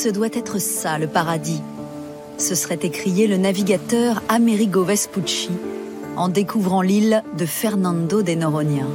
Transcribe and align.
Ce 0.00 0.08
doit 0.08 0.28
être 0.32 0.60
ça, 0.60 0.96
le 0.96 1.08
paradis. 1.08 1.60
Ce 2.38 2.54
serait 2.54 2.78
écrié 2.80 3.26
le 3.26 3.36
navigateur 3.36 4.22
Amerigo 4.28 4.84
Vespucci 4.84 5.50
en 6.16 6.28
découvrant 6.28 6.82
l'île 6.82 7.24
de 7.36 7.44
Fernando 7.44 8.22
de 8.22 8.34
Noronha. 8.34 8.86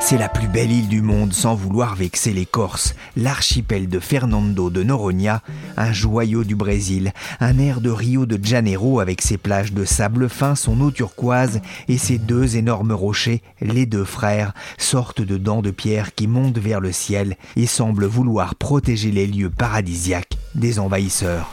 C'est 0.00 0.16
la 0.16 0.30
plus 0.30 0.48
belle 0.48 0.72
île 0.72 0.88
du 0.88 1.02
monde 1.02 1.32
sans 1.32 1.54
vouloir 1.54 1.94
vexer 1.94 2.32
les 2.32 2.46
Corses, 2.46 2.94
l'archipel 3.16 3.86
de 3.88 4.00
Fernando 4.00 4.70
de 4.70 4.82
Noronha, 4.82 5.42
un 5.76 5.92
joyau 5.92 6.42
du 6.42 6.56
Brésil, 6.56 7.12
un 7.38 7.58
air 7.58 7.80
de 7.80 7.90
Rio 7.90 8.26
de 8.26 8.42
Janeiro 8.42 8.98
avec 8.98 9.20
ses 9.20 9.36
plages 9.36 9.72
de 9.72 9.84
sable 9.84 10.28
fin, 10.28 10.54
son 10.56 10.80
eau 10.80 10.90
turquoise 10.90 11.60
et 11.86 11.98
ses 11.98 12.18
deux 12.18 12.56
énormes 12.56 12.92
rochers, 12.92 13.42
les 13.60 13.86
deux 13.86 14.04
frères, 14.04 14.52
sortes 14.78 15.20
de 15.20 15.36
dents 15.36 15.62
de 15.62 15.70
pierre 15.70 16.14
qui 16.14 16.26
montent 16.26 16.58
vers 16.58 16.80
le 16.80 16.92
ciel 16.92 17.36
et 17.56 17.66
semblent 17.66 18.06
vouloir 18.06 18.56
protéger 18.56 19.12
les 19.12 19.26
lieux 19.26 19.50
paradisiaques 19.50 20.38
des 20.54 20.78
envahisseurs. 20.78 21.52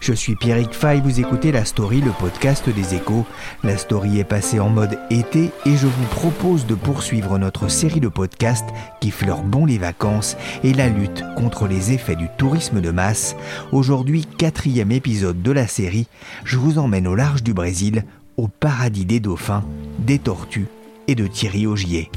Je 0.00 0.14
suis 0.14 0.34
Pierrick 0.34 0.72
Fay, 0.72 1.02
vous 1.02 1.20
écoutez 1.20 1.52
La 1.52 1.66
Story, 1.66 2.00
le 2.00 2.12
podcast 2.12 2.70
des 2.70 2.94
échos. 2.94 3.26
La 3.62 3.76
Story 3.76 4.18
est 4.18 4.24
passée 4.24 4.58
en 4.58 4.70
mode 4.70 4.98
été 5.10 5.50
et 5.66 5.76
je 5.76 5.86
vous 5.86 6.06
propose 6.06 6.64
de 6.66 6.74
poursuivre 6.74 7.38
notre 7.38 7.68
série 7.68 8.00
de 8.00 8.08
podcasts 8.08 8.70
qui 9.00 9.10
fleurent 9.10 9.42
bon 9.42 9.66
les 9.66 9.76
vacances 9.76 10.38
et 10.64 10.72
la 10.72 10.88
lutte 10.88 11.22
contre 11.36 11.66
les 11.66 11.92
effets 11.92 12.16
du 12.16 12.28
tourisme 12.38 12.80
de 12.80 12.90
masse. 12.90 13.36
Aujourd'hui, 13.72 14.24
quatrième 14.24 14.90
épisode 14.90 15.42
de 15.42 15.52
la 15.52 15.66
série, 15.66 16.06
je 16.44 16.56
vous 16.56 16.78
emmène 16.78 17.06
au 17.06 17.14
large 17.14 17.42
du 17.42 17.52
Brésil, 17.52 18.04
au 18.38 18.48
paradis 18.48 19.04
des 19.04 19.20
dauphins, 19.20 19.64
des 19.98 20.18
tortues 20.18 20.68
et 21.08 21.14
de 21.14 21.26
Thierry 21.26 21.66
Augier. 21.66 22.10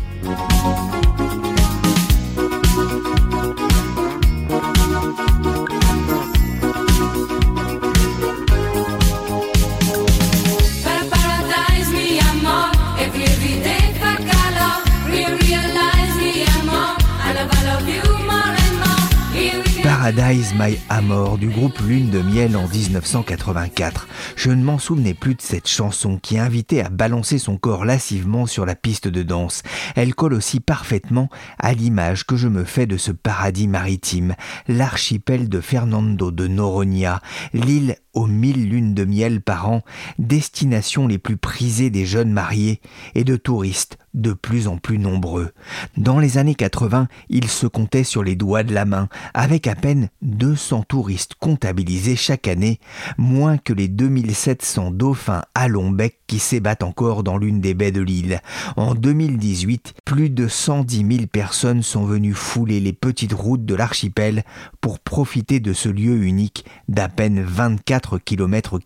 Paradise 20.15 20.53
My 20.55 20.77
Amor 20.89 21.37
du 21.37 21.49
groupe 21.49 21.79
Lune 21.79 22.09
de 22.11 22.19
Miel 22.19 22.55
en 22.55 22.67
1984. 22.67 24.07
Je 24.35 24.51
ne 24.51 24.63
m'en 24.63 24.77
souvenais 24.77 25.13
plus 25.13 25.33
de 25.33 25.41
cette 25.41 25.67
chanson 25.67 26.19
qui 26.21 26.37
invitait 26.37 26.81
à 26.81 26.89
balancer 26.89 27.39
son 27.39 27.57
corps 27.57 27.83
lascivement 27.83 28.45
sur 28.45 28.65
la 28.65 28.75
piste 28.75 29.07
de 29.07 29.23
danse. 29.23 29.63
Elle 29.95 30.13
colle 30.13 30.33
aussi 30.33 30.59
parfaitement 30.59 31.29
à 31.57 31.73
l'image 31.73 32.25
que 32.25 32.35
je 32.35 32.47
me 32.47 32.63
fais 32.63 32.85
de 32.85 32.97
ce 32.97 33.11
paradis 33.11 33.67
maritime, 33.67 34.35
l'archipel 34.67 35.49
de 35.49 35.61
Fernando 35.61 36.31
de 36.31 36.47
Noronha, 36.47 37.21
l'île 37.53 37.95
aux 38.13 38.27
mille 38.27 38.69
lunes 38.69 38.93
de 38.93 39.05
miel 39.05 39.41
par 39.41 39.69
an, 39.69 39.81
destination 40.19 41.07
les 41.07 41.17
plus 41.17 41.37
prisées 41.37 41.89
des 41.89 42.05
jeunes 42.05 42.31
mariés 42.31 42.79
et 43.15 43.23
de 43.23 43.35
touristes 43.35 43.97
de 44.13 44.33
plus 44.33 44.67
en 44.67 44.77
plus 44.77 44.99
nombreux. 44.99 45.51
Dans 45.97 46.19
les 46.19 46.37
années 46.37 46.55
80, 46.55 47.07
il 47.29 47.47
se 47.47 47.65
comptait 47.65 48.03
sur 48.03 48.23
les 48.23 48.35
doigts 48.35 48.63
de 48.63 48.73
la 48.73 48.85
main, 48.85 49.09
avec 49.33 49.65
à 49.67 49.75
peine 49.75 50.09
200 50.21 50.83
touristes 50.87 51.33
comptabilisés 51.39 52.15
chaque 52.15 52.47
année, 52.47 52.79
moins 53.17 53.57
que 53.57 53.73
les 53.73 53.87
2700 53.87 54.91
dauphins 54.91 55.41
à 55.55 55.67
long 55.67 55.89
bec 55.89 56.19
qui 56.27 56.39
s'ébattent 56.39 56.83
encore 56.83 57.23
dans 57.23 57.37
l'une 57.37 57.59
des 57.59 57.73
baies 57.73 57.91
de 57.91 58.01
l'île. 58.01 58.41
En 58.75 58.93
2018, 58.93 59.95
plus 60.05 60.29
de 60.29 60.47
110 60.47 60.97
000 60.97 61.27
personnes 61.31 61.81
sont 61.81 62.05
venues 62.05 62.33
fouler 62.33 62.79
les 62.79 62.93
petites 62.93 63.33
routes 63.33 63.65
de 63.65 63.75
l'archipel 63.75 64.43
pour 64.81 64.99
profiter 64.99 65.59
de 65.59 65.73
ce 65.73 65.89
lieu 65.89 66.23
unique 66.23 66.65
d'à 66.87 67.09
peine 67.09 67.41
24 67.41 68.02
km 68.23 68.79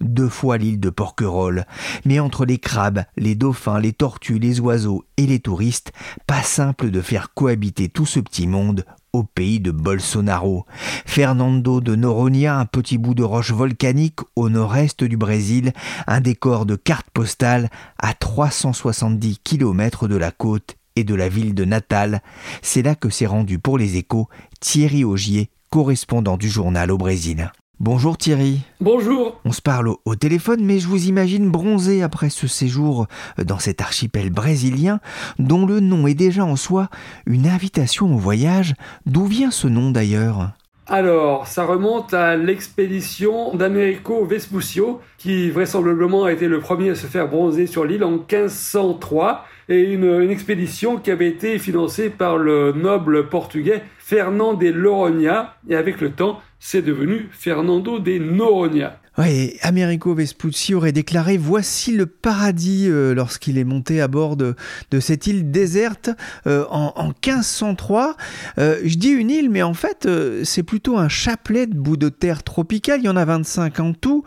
deux 0.00 0.28
fois 0.28 0.58
l'île 0.58 0.80
de 0.80 0.90
Porquerolles. 0.90 1.66
Mais 2.04 2.20
entre 2.20 2.44
les 2.44 2.58
crabes, 2.58 3.04
les 3.16 3.34
dauphins, 3.34 3.80
les 3.80 3.92
tortues, 3.92 4.38
les 4.38 4.60
oiseaux 4.60 5.04
et 5.16 5.26
les 5.26 5.40
touristes, 5.40 5.92
pas 6.26 6.42
simple 6.42 6.90
de 6.90 7.00
faire 7.00 7.32
cohabiter 7.34 7.88
tout 7.88 8.06
ce 8.06 8.20
petit 8.20 8.46
monde 8.46 8.84
au 9.12 9.22
pays 9.22 9.60
de 9.60 9.70
Bolsonaro. 9.70 10.66
Fernando 11.06 11.80
de 11.80 11.94
Noronha, 11.94 12.58
un 12.58 12.66
petit 12.66 12.98
bout 12.98 13.14
de 13.14 13.22
roche 13.22 13.52
volcanique 13.52 14.20
au 14.34 14.48
nord-est 14.48 15.04
du 15.04 15.16
Brésil, 15.16 15.72
un 16.06 16.20
décor 16.20 16.66
de 16.66 16.74
carte 16.74 17.06
postale 17.14 17.70
à 17.98 18.14
370 18.14 19.38
km 19.44 20.08
de 20.08 20.16
la 20.16 20.32
côte 20.32 20.76
et 20.96 21.04
de 21.04 21.14
la 21.14 21.28
ville 21.28 21.54
de 21.54 21.64
Natal. 21.64 22.22
C'est 22.62 22.82
là 22.82 22.94
que 22.94 23.08
s'est 23.08 23.26
rendu 23.26 23.58
pour 23.58 23.78
les 23.78 23.96
échos 23.96 24.28
Thierry 24.60 25.04
Augier, 25.04 25.50
correspondant 25.70 26.36
du 26.36 26.48
journal 26.48 26.90
au 26.90 26.98
Brésil. 26.98 27.50
Bonjour 27.80 28.16
Thierry. 28.16 28.60
Bonjour. 28.80 29.40
On 29.44 29.50
se 29.50 29.60
parle 29.60 29.88
au, 29.88 30.00
au 30.04 30.14
téléphone, 30.14 30.64
mais 30.64 30.78
je 30.78 30.86
vous 30.86 31.08
imagine 31.08 31.50
bronzé 31.50 32.02
après 32.02 32.30
ce 32.30 32.46
séjour 32.46 33.08
dans 33.44 33.58
cet 33.58 33.80
archipel 33.80 34.30
brésilien, 34.30 35.00
dont 35.40 35.66
le 35.66 35.80
nom 35.80 36.06
est 36.06 36.14
déjà 36.14 36.44
en 36.44 36.54
soi 36.54 36.88
une 37.26 37.48
invitation 37.48 38.14
au 38.14 38.18
voyage. 38.18 38.74
D'où 39.06 39.26
vient 39.26 39.50
ce 39.50 39.66
nom 39.66 39.90
d'ailleurs? 39.90 40.52
Alors, 40.86 41.46
ça 41.46 41.64
remonte 41.64 42.12
à 42.12 42.36
l'expédition 42.36 43.56
d'Americo 43.56 44.24
Vespuccio, 44.26 45.00
qui 45.16 45.50
vraisemblablement 45.50 46.24
a 46.24 46.32
été 46.32 46.46
le 46.46 46.60
premier 46.60 46.90
à 46.90 46.94
se 46.94 47.06
faire 47.06 47.28
bronzer 47.28 47.66
sur 47.66 47.86
l'île 47.86 48.04
en 48.04 48.10
1503, 48.10 49.46
et 49.70 49.80
une, 49.80 50.04
une 50.04 50.30
expédition 50.30 50.98
qui 50.98 51.10
avait 51.10 51.28
été 51.28 51.58
financée 51.58 52.10
par 52.10 52.36
le 52.36 52.72
noble 52.72 53.30
portugais 53.30 53.82
Fernand 53.98 54.52
de 54.52 54.70
Noronha, 54.70 55.56
et 55.70 55.74
avec 55.74 56.02
le 56.02 56.10
temps, 56.10 56.40
c'est 56.66 56.80
devenu 56.80 57.28
Fernando 57.30 57.98
de 57.98 58.16
Noronha. 58.16 58.98
Oui, 59.16 59.58
Amerigo 59.62 60.12
Vespucci 60.12 60.74
aurait 60.74 60.90
déclaré 60.90 61.36
Voici 61.36 61.92
le 61.92 62.06
paradis 62.06 62.88
euh, 62.88 63.14
lorsqu'il 63.14 63.58
est 63.58 63.64
monté 63.64 64.00
à 64.00 64.08
bord 64.08 64.36
de, 64.36 64.56
cette 64.98 65.28
île 65.28 65.52
déserte 65.52 66.10
euh, 66.48 66.64
en, 66.68 66.92
en 66.96 67.12
1503. 67.24 68.16
Euh, 68.58 68.80
je 68.84 68.96
dis 68.96 69.10
une 69.10 69.30
île, 69.30 69.50
mais 69.50 69.62
en 69.62 69.72
fait, 69.72 70.08
c'est 70.42 70.64
plutôt 70.64 70.98
un 70.98 71.08
chapelet 71.08 71.68
de 71.68 71.74
bouts 71.74 71.96
de 71.96 72.08
terre 72.08 72.42
tropicale. 72.42 73.02
Il 73.02 73.06
y 73.06 73.08
en 73.08 73.16
a 73.16 73.24
25 73.24 73.78
en 73.78 73.92
tout. 73.92 74.24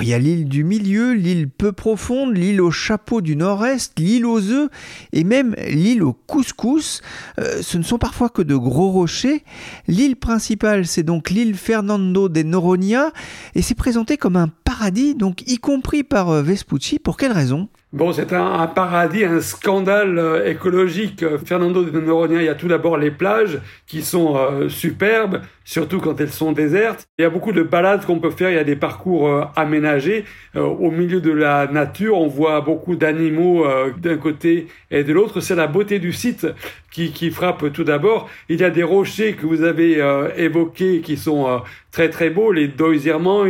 Il 0.00 0.08
y 0.08 0.14
a 0.14 0.18
l'île 0.18 0.48
du 0.48 0.64
milieu, 0.64 1.12
l'île 1.12 1.50
peu 1.50 1.72
profonde, 1.72 2.34
l'île 2.34 2.62
au 2.62 2.70
chapeau 2.70 3.20
du 3.20 3.36
nord-est, 3.36 3.98
l'île 3.98 4.24
aux 4.24 4.40
œufs 4.40 4.70
et 5.12 5.22
même 5.22 5.54
l'île 5.68 6.02
au 6.02 6.14
couscous. 6.14 7.02
Ce 7.36 7.76
ne 7.76 7.82
sont 7.82 7.98
parfois 7.98 8.30
que 8.30 8.40
de 8.40 8.56
gros 8.56 8.90
rochers. 8.90 9.44
L'île 9.86 10.16
principale, 10.16 10.86
c'est 10.86 11.02
donc 11.02 11.28
l'île 11.28 11.56
Fernando 11.56 12.30
de 12.30 12.42
Noronha 12.42 13.10
et 13.54 13.60
c'est 13.60 13.74
présenté 13.74 14.16
comme 14.16 14.29
un 14.36 14.48
paradis, 14.48 15.14
donc 15.14 15.42
y 15.50 15.58
compris 15.58 16.02
par 16.04 16.30
euh, 16.30 16.42
Vespucci. 16.42 16.98
Pour 16.98 17.16
quelle 17.16 17.32
raison? 17.32 17.68
Bon, 17.92 18.12
c'est 18.12 18.32
un, 18.32 18.68
paradis, 18.68 19.24
un 19.24 19.40
scandale 19.40 20.16
euh, 20.16 20.48
écologique. 20.48 21.24
Fernando 21.44 21.82
de 21.82 22.00
Noronha, 22.00 22.40
il 22.40 22.44
y 22.44 22.48
a 22.48 22.54
tout 22.54 22.68
d'abord 22.68 22.96
les 22.96 23.10
plages 23.10 23.58
qui 23.88 24.02
sont 24.02 24.36
euh, 24.36 24.68
superbes, 24.68 25.40
surtout 25.64 25.98
quand 25.98 26.20
elles 26.20 26.30
sont 26.30 26.52
désertes. 26.52 27.08
Il 27.18 27.22
y 27.22 27.24
a 27.24 27.30
beaucoup 27.30 27.50
de 27.50 27.64
balades 27.64 28.06
qu'on 28.06 28.20
peut 28.20 28.30
faire, 28.30 28.50
il 28.50 28.54
y 28.54 28.60
a 28.60 28.64
des 28.64 28.76
parcours 28.76 29.26
euh, 29.26 29.44
aménagés. 29.56 30.24
Au 30.54 30.90
milieu 30.90 31.20
de 31.20 31.32
la 31.32 31.66
nature, 31.66 32.18
on 32.18 32.26
voit 32.26 32.60
beaucoup 32.60 32.96
d'animaux 32.96 33.64
d'un 33.98 34.16
côté 34.16 34.66
et 34.90 35.04
de 35.04 35.12
l'autre. 35.12 35.40
C'est 35.40 35.54
la 35.54 35.68
beauté 35.68 36.00
du 36.00 36.12
site 36.12 36.44
qui, 36.90 37.30
frappe 37.30 37.72
tout 37.72 37.84
d'abord. 37.84 38.28
Il 38.48 38.58
y 38.58 38.64
a 38.64 38.70
des 38.70 38.82
rochers 38.82 39.34
que 39.34 39.46
vous 39.46 39.62
avez 39.62 40.04
évoqués 40.36 41.02
qui 41.02 41.16
sont 41.16 41.62
très 41.92 42.10
très 42.10 42.30
beaux, 42.30 42.50
les 42.50 42.66
Doisirmans, 42.66 43.44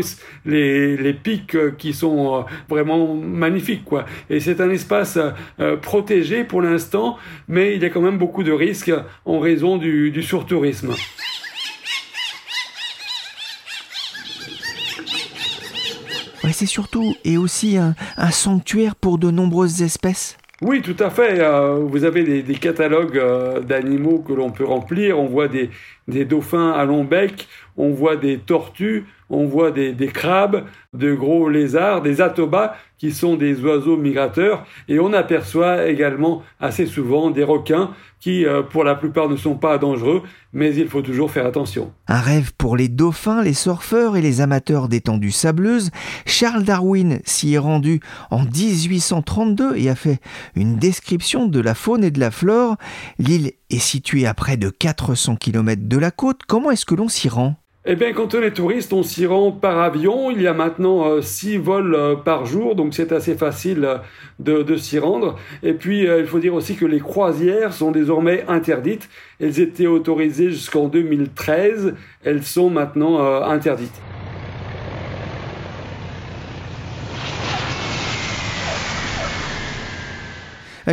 les, 0.44 0.98
les 0.98 1.14
pics 1.14 1.56
qui 1.78 1.94
sont 1.94 2.44
vraiment 2.68 3.14
magnifiques. 3.14 3.86
quoi. 3.86 4.04
Et 4.30 4.40
c'est 4.40 4.60
un 4.60 4.70
espace 4.70 5.18
euh, 5.58 5.76
protégé 5.76 6.44
pour 6.44 6.62
l'instant, 6.62 7.18
mais 7.48 7.74
il 7.74 7.82
y 7.82 7.84
a 7.84 7.90
quand 7.90 8.00
même 8.00 8.16
beaucoup 8.16 8.44
de 8.44 8.52
risques 8.52 8.92
en 9.24 9.40
raison 9.40 9.76
du, 9.76 10.12
du 10.12 10.22
surtourisme. 10.22 10.94
Ouais, 16.42 16.52
c'est 16.52 16.66
surtout 16.66 17.14
et 17.24 17.36
aussi 17.36 17.76
un, 17.76 17.94
un 18.16 18.30
sanctuaire 18.30 18.94
pour 18.94 19.18
de 19.18 19.30
nombreuses 19.30 19.82
espèces. 19.82 20.38
Oui, 20.62 20.82
tout 20.82 20.96
à 20.98 21.10
fait. 21.10 21.40
Euh, 21.40 21.76
vous 21.86 22.04
avez 22.04 22.22
des, 22.22 22.42
des 22.42 22.54
catalogues 22.54 23.18
euh, 23.18 23.60
d'animaux 23.60 24.18
que 24.18 24.32
l'on 24.32 24.50
peut 24.50 24.64
remplir. 24.64 25.18
On 25.18 25.26
voit 25.26 25.48
des, 25.48 25.70
des 26.06 26.24
dauphins 26.24 26.70
à 26.70 26.84
long 26.84 27.02
bec, 27.02 27.48
on 27.76 27.90
voit 27.90 28.16
des 28.16 28.38
tortues, 28.38 29.06
on 29.30 29.46
voit 29.46 29.70
des, 29.70 29.94
crabes, 30.12 30.64
de 30.92 31.14
gros 31.14 31.48
lézards, 31.48 32.02
des 32.02 32.20
atobas 32.20 32.74
qui 32.98 33.12
sont 33.12 33.36
des 33.36 33.64
oiseaux 33.64 33.96
migrateurs, 33.96 34.66
et 34.88 35.00
on 35.00 35.14
aperçoit 35.14 35.86
également 35.86 36.42
assez 36.60 36.84
souvent 36.84 37.30
des 37.30 37.44
requins 37.44 37.92
qui, 38.18 38.44
euh, 38.44 38.62
pour 38.62 38.84
la 38.84 38.94
plupart, 38.94 39.30
ne 39.30 39.36
sont 39.36 39.54
pas 39.54 39.78
dangereux, 39.78 40.22
mais 40.52 40.74
il 40.74 40.88
faut 40.88 41.00
toujours 41.00 41.30
faire 41.30 41.46
attention. 41.46 41.92
Un 42.08 42.20
rêve 42.20 42.52
pour 42.58 42.76
les 42.76 42.88
dauphins, 42.88 43.42
les 43.42 43.54
surfeurs 43.54 44.16
et 44.16 44.20
les 44.20 44.42
amateurs 44.42 44.88
d'étendues 44.88 45.30
sableuses. 45.30 45.90
Charles 46.26 46.64
Darwin 46.64 47.20
s'y 47.24 47.54
est 47.54 47.58
rendu 47.58 48.00
en 48.30 48.42
1832 48.42 49.76
et 49.76 49.88
a 49.88 49.94
fait 49.94 50.20
une 50.54 50.76
description 50.76 51.46
de 51.46 51.60
la 51.60 51.74
faune 51.74 52.04
et 52.04 52.10
de 52.10 52.20
la 52.20 52.30
flore. 52.30 52.76
L'île 53.18 53.52
est 53.70 53.78
située 53.78 54.26
à 54.26 54.34
près 54.34 54.58
de 54.58 54.68
400 54.68 55.36
km 55.36 55.88
de 55.88 55.96
la 55.96 56.10
côte. 56.10 56.40
Comment 56.46 56.70
est-ce 56.70 56.84
que 56.84 56.94
l'on 56.94 57.08
s'y 57.08 57.30
rend? 57.30 57.56
Eh 57.92 57.96
bien, 57.96 58.12
quand 58.12 58.36
on 58.36 58.42
est 58.42 58.52
touriste, 58.52 58.92
on 58.92 59.02
s'y 59.02 59.26
rend 59.26 59.50
par 59.50 59.80
avion. 59.80 60.30
Il 60.30 60.40
y 60.40 60.46
a 60.46 60.54
maintenant 60.54 61.08
euh, 61.08 61.22
six 61.22 61.56
vols 61.56 61.96
euh, 61.96 62.14
par 62.14 62.46
jour, 62.46 62.76
donc 62.76 62.94
c'est 62.94 63.10
assez 63.10 63.34
facile 63.34 63.84
euh, 63.84 64.62
de, 64.62 64.76
s'y 64.76 65.00
rendre. 65.00 65.36
Et 65.64 65.72
puis, 65.72 66.06
euh, 66.06 66.20
il 66.20 66.26
faut 66.26 66.38
dire 66.38 66.54
aussi 66.54 66.76
que 66.76 66.86
les 66.86 67.00
croisières 67.00 67.72
sont 67.72 67.90
désormais 67.90 68.44
interdites. 68.46 69.08
Elles 69.40 69.58
étaient 69.58 69.88
autorisées 69.88 70.50
jusqu'en 70.50 70.86
2013. 70.86 71.94
Elles 72.22 72.44
sont 72.44 72.70
maintenant 72.70 73.24
euh, 73.24 73.42
interdites. 73.42 74.00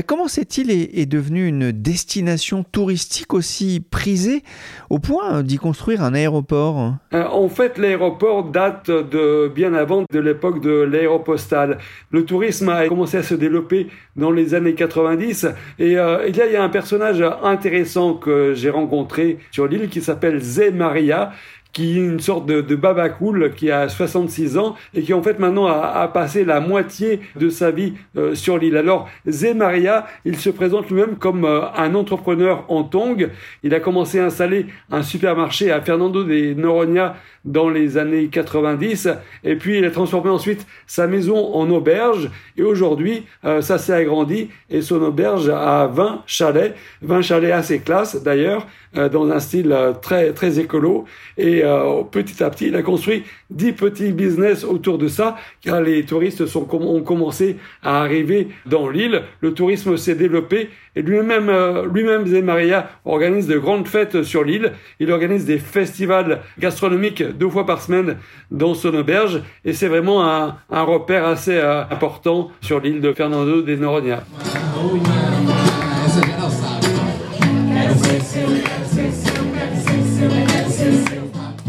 Comment 0.05 0.27
cette 0.27 0.57
île 0.57 0.69
est, 0.69 0.99
est 0.99 1.05
devenue 1.05 1.47
une 1.47 1.71
destination 1.71 2.63
touristique 2.63 3.33
aussi 3.33 3.79
prisée 3.79 4.43
au 4.89 4.99
point 4.99 5.43
d'y 5.43 5.57
construire 5.57 6.03
un 6.03 6.13
aéroport? 6.13 6.93
Euh, 7.13 7.23
en 7.23 7.49
fait, 7.49 7.77
l'aéroport 7.77 8.45
date 8.45 8.91
de 8.91 9.47
bien 9.53 9.73
avant 9.73 10.03
de 10.11 10.19
l'époque 10.19 10.61
de 10.61 10.81
l'aéropostale. 10.81 11.77
Le 12.11 12.25
tourisme 12.25 12.69
a 12.69 12.87
commencé 12.87 13.17
à 13.17 13.23
se 13.23 13.35
développer 13.35 13.87
dans 14.15 14.31
les 14.31 14.53
années 14.53 14.75
90 14.75 15.47
et 15.79 15.97
euh, 15.97 16.27
il, 16.27 16.35
y 16.35 16.41
a, 16.41 16.47
il 16.47 16.53
y 16.53 16.55
a 16.55 16.63
un 16.63 16.69
personnage 16.69 17.23
intéressant 17.43 18.13
que 18.13 18.53
j'ai 18.53 18.69
rencontré 18.69 19.37
sur 19.51 19.67
l'île 19.67 19.89
qui 19.89 20.01
s'appelle 20.01 20.39
Zé 20.39 20.71
Maria 20.71 21.31
qui 21.77 21.99
est 21.99 22.05
une 22.05 22.19
sorte 22.19 22.47
de, 22.47 22.61
de 22.61 22.75
baba 22.75 23.07
cool 23.07 23.53
qui 23.53 23.69
a 23.69 23.87
66 23.87 24.57
ans 24.57 24.75
et 24.95 25.03
qui 25.03 25.13
en 25.13 25.21
fait 25.21 25.37
maintenant 25.37 25.67
a, 25.67 26.07
passé 26.07 26.43
la 26.43 26.59
moitié 26.59 27.19
de 27.35 27.49
sa 27.49 27.69
vie 27.69 27.93
euh, 28.17 28.33
sur 28.33 28.57
l'île. 28.57 28.77
Alors 28.77 29.07
Zé 29.27 29.53
Maria, 29.53 30.07
il 30.25 30.37
se 30.39 30.49
présente 30.49 30.89
lui-même 30.89 31.17
comme 31.17 31.45
euh, 31.45 31.69
un 31.75 31.93
entrepreneur 31.93 32.65
en 32.69 32.83
tongs. 32.83 33.29
Il 33.61 33.75
a 33.75 33.79
commencé 33.79 34.19
à 34.19 34.25
installer 34.25 34.65
un 34.89 35.03
supermarché 35.03 35.69
à 35.71 35.79
Fernando 35.79 36.23
de 36.23 36.55
Noronha 36.55 37.15
dans 37.47 37.69
les 37.69 37.97
années 37.97 38.27
90 38.27 39.09
et 39.43 39.55
puis 39.55 39.79
il 39.79 39.85
a 39.85 39.89
transformé 39.89 40.29
ensuite 40.29 40.67
sa 40.85 41.07
maison 41.07 41.55
en 41.55 41.69
auberge 41.71 42.29
et 42.57 42.63
aujourd'hui 42.63 43.23
euh, 43.45 43.61
ça 43.61 43.77
s'est 43.77 43.93
agrandi 43.93 44.49
et 44.69 44.81
son 44.81 45.01
auberge 45.01 45.49
a 45.49 45.87
20 45.87 46.23
chalets, 46.27 46.75
20 47.01 47.21
chalets 47.21 47.51
assez 47.51 47.79
classe 47.79 48.21
d'ailleurs 48.21 48.67
euh, 48.97 49.09
dans 49.09 49.29
un 49.31 49.39
style 49.39 49.71
euh, 49.71 49.93
très 49.93 50.33
très 50.33 50.59
écolo 50.59 51.05
et 51.37 51.63
euh, 51.63 52.03
petit 52.03 52.43
à 52.43 52.49
petit 52.49 52.67
il 52.67 52.75
a 52.75 52.81
construit 52.81 53.23
10 53.49 53.71
petits 53.73 54.11
business 54.11 54.63
autour 54.63 54.97
de 54.97 55.07
ça 55.07 55.37
car 55.61 55.81
les 55.81 56.03
touristes 56.03 56.45
sont, 56.45 56.67
ont 56.73 57.01
commencé 57.01 57.57
à 57.81 58.01
arriver 58.01 58.49
dans 58.65 58.89
l'île, 58.89 59.23
le 59.41 59.53
tourisme 59.53 59.95
s'est 59.97 60.15
développé 60.15 60.69
et 60.97 61.03
lui-même 61.03 61.49
euh, 61.49 61.85
lui-même 61.85 62.25
Zé 62.25 62.41
Maria 62.41 62.89
organise 63.05 63.45
de 63.47 63.57
grandes 63.59 63.87
fêtes 63.87 64.23
sur 64.23 64.43
l'île, 64.43 64.73
il 64.99 65.11
organise 65.11 65.45
des 65.45 65.59
festivals 65.59 66.41
gastronomiques 66.59 67.23
deux 67.37 67.49
fois 67.49 67.65
par 67.65 67.81
semaine 67.81 68.17
dans 68.51 68.73
son 68.73 68.93
auberge 68.93 69.41
et 69.63 69.73
c'est 69.73 69.87
vraiment 69.87 70.25
un, 70.25 70.55
repère 70.69 71.25
assez 71.25 71.57
euh, 71.57 71.83
important 71.89 72.49
sur 72.61 72.79
l'île 72.79 73.01
de 73.01 73.13
Fernando 73.13 73.61
de 73.61 73.75
Noronha. 73.75 74.23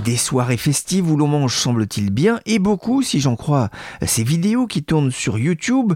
Des 0.05 0.17
soirées 0.17 0.56
festives 0.56 1.11
où 1.11 1.17
l'on 1.17 1.26
mange 1.26 1.55
semble-t-il 1.55 2.11
bien, 2.11 2.41
et 2.47 2.59
beaucoup, 2.59 3.03
si 3.03 3.20
j'en 3.20 3.37
crois 3.37 3.69
ces 4.06 4.25
vidéos 4.25 4.67
qui 4.67 4.82
tournent 4.82 5.11
sur 5.11 5.38
YouTube, 5.38 5.93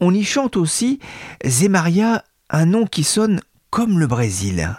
on 0.00 0.14
y 0.14 0.22
chante 0.22 0.56
aussi 0.56 1.00
Zemaria, 1.44 2.22
un 2.50 2.66
nom 2.66 2.86
qui 2.86 3.02
sonne 3.02 3.40
comme 3.70 3.98
le 3.98 4.06
Brésil. 4.06 4.76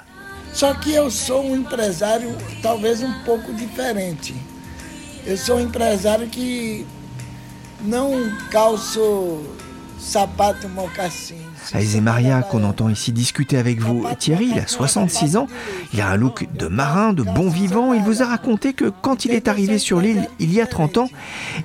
Só 0.58 0.74
que 0.74 0.92
eu 0.92 1.12
sou 1.12 1.46
um 1.46 1.56
empresário 1.56 2.36
talvez 2.64 3.04
um 3.04 3.14
pouco 3.24 3.54
diferente. 3.54 4.34
Eu 5.24 5.38
sou 5.38 5.58
um 5.58 5.60
empresário 5.60 6.28
que 6.30 6.84
não 7.80 8.12
calço 8.50 9.46
sapato 10.00 10.68
mocassim. 10.68 11.38
Zemaria, 11.80 12.42
qu'on 12.42 12.64
entend 12.64 12.90
ici 12.90 13.12
discuter 13.12 13.58
avec 13.58 13.80
vous, 13.80 14.04
Thierry, 14.18 14.50
il 14.50 14.60
a 14.60 14.66
66 14.66 15.38
ans, 15.38 15.48
il 15.94 16.02
a 16.02 16.10
un 16.10 16.16
look 16.16 16.48
de 16.52 16.68
marin, 16.68 17.14
de 17.14 17.22
bon 17.22 17.50
vivant, 17.50 17.94
il 17.94 18.02
vous 18.02 18.24
a 18.24 18.26
raconté 18.26 18.74
que 18.74 18.92
quand 19.04 19.26
il 19.26 19.34
est 19.34 19.48
arrivé 19.48 19.78
sur 19.78 20.00
l'île 20.00 20.28
il 20.40 20.52
y 20.52 20.60
a 20.60 20.66
30 20.66 20.98
ans, 20.98 21.10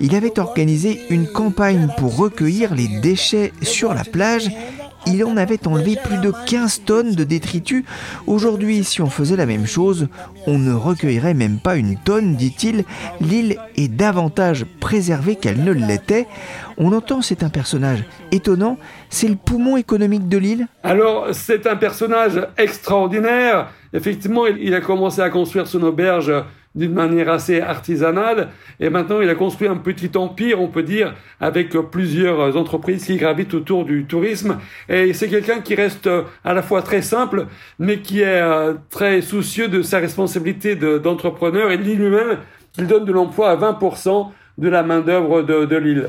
il 0.00 0.14
avait 0.14 0.38
organisé 0.38 1.00
une 1.08 1.26
campagne 1.26 1.88
pour 1.96 2.14
recueillir 2.16 2.74
les 2.74 2.88
déchets 3.00 3.54
sur 3.62 3.94
la 3.94 4.04
plage 4.04 4.50
il 5.06 5.24
en 5.24 5.36
avait 5.36 5.66
enlevé 5.66 5.96
plus 6.02 6.18
de 6.18 6.32
15 6.46 6.82
tonnes 6.84 7.14
de 7.14 7.24
détritus. 7.24 7.84
Aujourd'hui, 8.26 8.84
si 8.84 9.00
on 9.02 9.10
faisait 9.10 9.36
la 9.36 9.46
même 9.46 9.66
chose, 9.66 10.08
on 10.46 10.58
ne 10.58 10.72
recueillerait 10.72 11.34
même 11.34 11.58
pas 11.58 11.76
une 11.76 11.96
tonne, 11.96 12.36
dit-il. 12.36 12.84
L'île 13.20 13.58
est 13.76 13.88
davantage 13.88 14.64
préservée 14.80 15.36
qu'elle 15.36 15.62
ne 15.64 15.72
l'était. 15.72 16.26
On 16.78 16.92
entend 16.92 17.22
c'est 17.22 17.42
un 17.42 17.48
personnage 17.48 18.04
étonnant, 18.30 18.78
c'est 19.10 19.28
le 19.28 19.36
poumon 19.36 19.76
économique 19.76 20.28
de 20.28 20.38
l'île. 20.38 20.66
Alors, 20.82 21.28
c'est 21.32 21.66
un 21.66 21.76
personnage 21.76 22.46
extraordinaire. 22.56 23.70
Effectivement, 23.92 24.46
il, 24.46 24.74
a 24.74 24.80
commencé 24.80 25.20
à 25.20 25.30
construire 25.30 25.66
son 25.66 25.82
auberge 25.82 26.32
d'une 26.74 26.92
manière 26.94 27.28
assez 27.30 27.60
artisanale. 27.60 28.48
Et 28.80 28.88
maintenant 28.90 29.20
il 29.20 29.28
a 29.28 29.34
construit 29.34 29.68
un 29.68 29.76
petit 29.76 30.10
empire, 30.16 30.60
on 30.60 30.68
peut 30.68 30.82
dire, 30.82 31.14
avec 31.40 31.70
plusieurs 31.90 32.56
entreprises 32.56 33.04
qui 33.04 33.16
gravitent 33.16 33.54
autour 33.54 33.84
du 33.84 34.04
tourisme. 34.06 34.58
Et 34.88 35.12
c'est 35.12 35.28
quelqu'un 35.28 35.60
qui 35.60 35.74
reste 35.74 36.08
à 36.44 36.54
la 36.54 36.62
fois 36.62 36.82
très 36.82 37.02
simple 37.02 37.46
mais 37.78 37.98
qui 37.98 38.20
est 38.20 38.40
euh, 38.40 38.74
très 38.90 39.20
soucieux 39.22 39.68
de 39.68 39.82
sa 39.82 39.98
responsabilité 39.98 40.74
de- 40.76 40.98
d'entrepreneur. 40.98 41.70
Et 41.70 41.78
dit 41.78 41.94
lui-même 41.94 42.38
qu'il 42.72 42.86
donne 42.86 43.04
de 43.04 43.12
l'emploi 43.12 43.50
à 43.50 43.56
20% 43.56 44.28
de 44.58 44.68
la 44.68 44.82
main-d'œuvre 44.82 45.42
de, 45.42 45.64
de 45.66 45.76
l'île. 45.76 46.08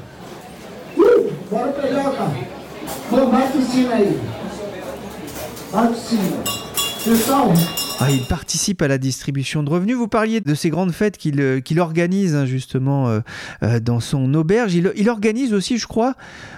Ah, 8.00 8.12
il 8.12 8.22
participe 8.30 8.82
à 8.82 8.88
la 8.88 8.98
distribution 8.98 9.62
de 9.62 9.70
revenus. 9.70 9.98
Vous 9.98 10.08
parliez 10.08 10.40
de 10.40 10.54
ces 10.56 10.70
grandes 10.70 10.94
fêtes 10.94 11.18
qu'il 11.18 11.42
euh, 11.42 11.60
organise 11.78 12.34
hein, 12.34 12.46
justement 12.46 13.10
euh, 13.10 13.20
euh, 13.62 13.80
dans 13.82 14.00
son 14.00 14.34
auberge. 14.34 14.74
Il, 14.74 14.92
il 14.96 15.10
organise 15.10 15.54
aussi, 15.54 15.78
je 15.78 15.86
crois, 15.86 16.14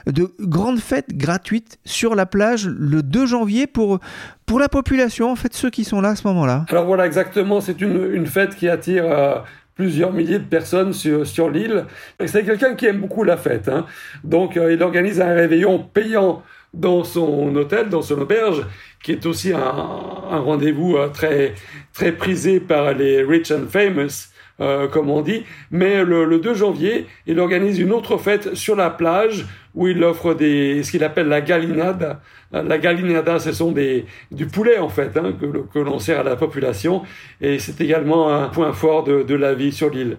de 0.06 0.32
grandes 0.40 0.80
fêtes 0.80 1.16
gratuites 1.18 1.80
sur 1.84 2.14
la 2.14 2.28
plage 2.28 2.68
le 2.68 3.02
2 3.02 3.26
janvier 3.26 3.66
pour, 3.66 4.00
pour 4.46 4.60
la 4.60 4.70
population, 4.70 5.32
en 5.32 5.36
fait, 5.36 5.54
ceux 5.56 5.72
qui 5.72 5.84
sont 5.84 6.00
là 6.00 6.10
à 6.10 6.16
ce 6.16 6.28
moment-là. 6.28 6.66
Alors 6.70 6.86
voilà, 6.86 7.08
exactement, 7.08 7.60
c'est 7.60 7.82
une, 7.82 8.12
une 8.14 8.28
fête 8.28 8.56
qui 8.56 8.70
attire 8.70 9.06
euh, 9.06 9.36
plusieurs 9.74 10.14
milliers 10.14 10.40
de 10.40 10.44
personnes 10.46 10.94
sur, 10.94 11.26
sur 11.26 11.50
l'île. 11.50 11.86
C'est 12.24 12.46
quelqu'un 12.46 12.76
qui 12.76 12.86
aime 12.86 13.02
beaucoup 13.02 13.24
la 13.24 13.38
fête. 13.38 13.68
hein. 13.68 13.86
Donc 14.24 14.58
euh, 14.58 14.72
il 14.74 14.82
organise 14.84 15.20
un 15.22 15.34
réveillon 15.34 15.80
payant 15.80 16.44
dans 16.76 17.04
son 17.04 17.56
hôtel, 17.56 17.90
dans 17.90 18.02
son 18.02 18.20
auberge, 18.22 18.64
qui 19.04 19.12
est 19.14 19.26
aussi 19.26 19.54
un, 19.54 20.40
rendez-vous 20.40 20.98
euh, 20.98 21.08
très, 21.10 21.54
très 21.94 22.12
prisé 22.12 22.60
par 22.60 22.94
les 22.94 23.22
rich 23.24 23.52
and 23.52 23.68
famous. 23.70 24.30
euh, 24.62 24.88
comme 24.88 25.10
on 25.10 25.22
dit, 25.22 25.44
mais 25.70 26.04
le, 26.06 26.24
le 26.26 26.40
2 26.40 26.54
janvier, 26.54 27.08
il 27.28 27.40
organise 27.40 27.78
une 27.78 27.92
autre 27.92 28.18
fête 28.18 28.56
sur 28.56 28.76
la 28.78 28.90
plage 28.90 29.46
où 29.74 29.88
il 29.90 30.02
offre 30.04 30.34
des, 30.34 30.82
ce 30.84 30.92
qu'il 30.92 31.04
appelle 31.04 31.28
la 31.28 31.42
galinada. 31.42 32.22
Euh, 32.54 32.64
La 32.64 32.78
galinada, 32.78 33.38
ce 33.40 33.52
sont 33.52 33.74
des, 33.74 34.06
du 34.32 34.46
poulet 34.48 34.78
en 34.80 34.88
fait, 34.90 35.12
hein, 35.18 35.34
que, 35.40 35.46
que 35.74 35.80
l'on 35.80 36.00
sert 36.00 36.22
à 36.22 36.24
la 36.24 36.38
population, 36.38 37.04
et 37.42 37.60
c'est 37.60 37.82
également 37.82 38.34
un 38.34 38.48
point 38.48 38.72
fort 38.72 39.04
de, 39.04 39.24
de 39.24 39.36
la 39.36 39.54
vie 39.54 39.74
sur 39.74 39.90
l'île. 39.90 40.18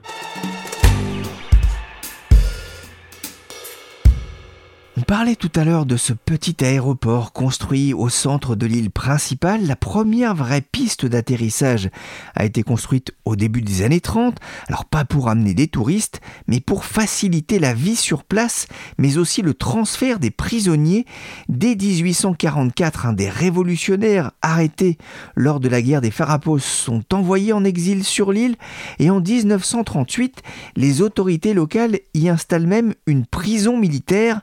Parlait 5.06 5.36
tout 5.36 5.52
à 5.54 5.64
l'heure 5.64 5.86
de 5.86 5.96
ce 5.96 6.12
petit 6.12 6.64
aéroport 6.64 7.32
construit 7.32 7.94
au 7.94 8.08
centre 8.08 8.56
de 8.56 8.66
l'île 8.66 8.90
principale. 8.90 9.64
La 9.64 9.76
première 9.76 10.34
vraie 10.34 10.60
piste 10.60 11.06
d'atterrissage 11.06 11.90
a 12.34 12.44
été 12.44 12.64
construite 12.64 13.12
au 13.24 13.36
début 13.36 13.62
des 13.62 13.82
années 13.82 14.00
30. 14.00 14.36
Alors 14.66 14.84
pas 14.84 15.04
pour 15.04 15.28
amener 15.28 15.54
des 15.54 15.68
touristes, 15.68 16.20
mais 16.48 16.58
pour 16.58 16.84
faciliter 16.84 17.60
la 17.60 17.72
vie 17.72 17.94
sur 17.94 18.24
place, 18.24 18.66
mais 18.98 19.16
aussi 19.16 19.42
le 19.42 19.54
transfert 19.54 20.18
des 20.18 20.32
prisonniers. 20.32 21.06
Dès 21.48 21.76
1844, 21.76 23.06
un 23.06 23.12
des 23.12 23.28
révolutionnaires 23.28 24.32
arrêtés 24.42 24.98
lors 25.36 25.60
de 25.60 25.68
la 25.68 25.82
guerre 25.82 26.00
des 26.00 26.10
Farapos 26.10 26.58
sont 26.58 27.04
envoyés 27.14 27.52
en 27.52 27.62
exil 27.62 28.02
sur 28.02 28.32
l'île 28.32 28.56
et 28.98 29.10
en 29.10 29.20
1938, 29.20 30.42
les 30.74 31.00
autorités 31.00 31.54
locales 31.54 32.00
y 32.12 32.28
installent 32.28 32.66
même 32.66 32.94
une 33.06 33.24
prison 33.24 33.78
militaire 33.78 34.40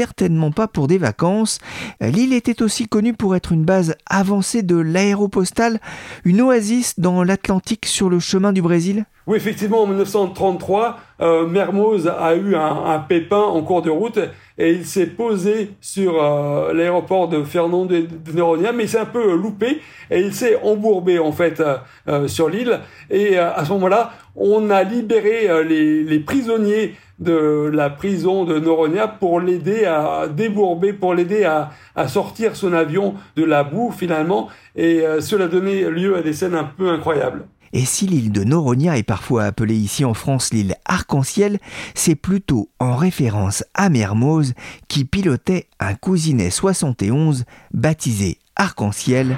certainement 0.00 0.50
pas 0.50 0.66
pour 0.66 0.86
des 0.86 0.96
vacances. 0.96 1.58
L'île 2.00 2.32
était 2.32 2.62
aussi 2.62 2.88
connue 2.88 3.12
pour 3.12 3.36
être 3.36 3.52
une 3.52 3.66
base 3.66 3.96
avancée 4.08 4.62
de 4.62 4.76
l'aéropostale, 4.76 5.78
une 6.24 6.40
oasis 6.40 6.98
dans 6.98 7.22
l'Atlantique 7.22 7.84
sur 7.84 8.08
le 8.08 8.18
chemin 8.18 8.54
du 8.54 8.62
Brésil. 8.62 9.04
Oui, 9.26 9.36
effectivement, 9.36 9.82
en 9.82 9.86
1933, 9.86 10.98
euh, 11.20 11.46
Mermoz 11.46 12.08
a 12.08 12.34
eu 12.34 12.56
un, 12.56 12.98
pépin 13.00 13.42
en 13.42 13.60
cours 13.62 13.82
de 13.82 13.90
route 13.90 14.18
et 14.56 14.72
il 14.72 14.86
s'est 14.86 15.06
posé 15.06 15.72
sur 15.82 16.20
euh, 16.20 16.72
l'aéroport 16.72 17.28
de 17.28 17.44
Fernando 17.44 17.94
de 17.94 18.32
Noronha, 18.32 18.72
mais 18.72 18.84
il 18.84 18.88
s'est 18.88 18.98
un 18.98 19.04
peu 19.04 19.32
euh, 19.32 19.36
loupé 19.36 19.82
et 20.10 20.20
il 20.20 20.34
s'est 20.34 20.58
embourbé 20.62 21.18
en 21.18 21.32
fait 21.32 21.60
euh, 21.60 21.76
euh, 22.08 22.26
sur 22.26 22.48
l'île. 22.48 22.80
Et 23.10 23.38
euh, 23.38 23.54
à 23.54 23.66
ce 23.66 23.72
moment-là, 23.74 24.12
on 24.34 24.70
a 24.70 24.82
libéré 24.82 25.50
euh, 25.50 25.62
les 25.62 26.20
prisonniers 26.20 26.94
de 27.20 27.70
la 27.72 27.90
prison 27.90 28.44
de 28.44 28.58
Noronha 28.58 29.06
pour 29.06 29.40
l'aider 29.40 29.84
à 29.84 30.26
débourber, 30.28 30.92
pour 30.92 31.14
l'aider 31.14 31.44
à, 31.44 31.70
à 31.94 32.08
sortir 32.08 32.56
son 32.56 32.72
avion 32.72 33.14
de 33.36 33.44
la 33.44 33.62
boue 33.62 33.92
finalement. 33.92 34.48
Et 34.74 35.00
euh, 35.00 35.20
cela 35.20 35.46
donnait 35.46 35.88
lieu 35.90 36.16
à 36.16 36.22
des 36.22 36.32
scènes 36.32 36.54
un 36.54 36.64
peu 36.64 36.88
incroyables. 36.90 37.46
Et 37.72 37.84
si 37.84 38.06
l'île 38.06 38.32
de 38.32 38.42
Noronia 38.42 38.98
est 38.98 39.04
parfois 39.04 39.44
appelée 39.44 39.76
ici 39.76 40.04
en 40.04 40.14
France 40.14 40.52
l'île 40.52 40.74
arc-en-ciel, 40.86 41.58
c'est 41.94 42.16
plutôt 42.16 42.68
en 42.80 42.96
référence 42.96 43.62
à 43.74 43.90
Mermoz 43.90 44.54
qui 44.88 45.04
pilotait 45.04 45.68
un 45.78 45.94
cousinet 45.94 46.50
71 46.50 47.44
baptisé 47.72 48.38
Arc-en-ciel 48.56 49.36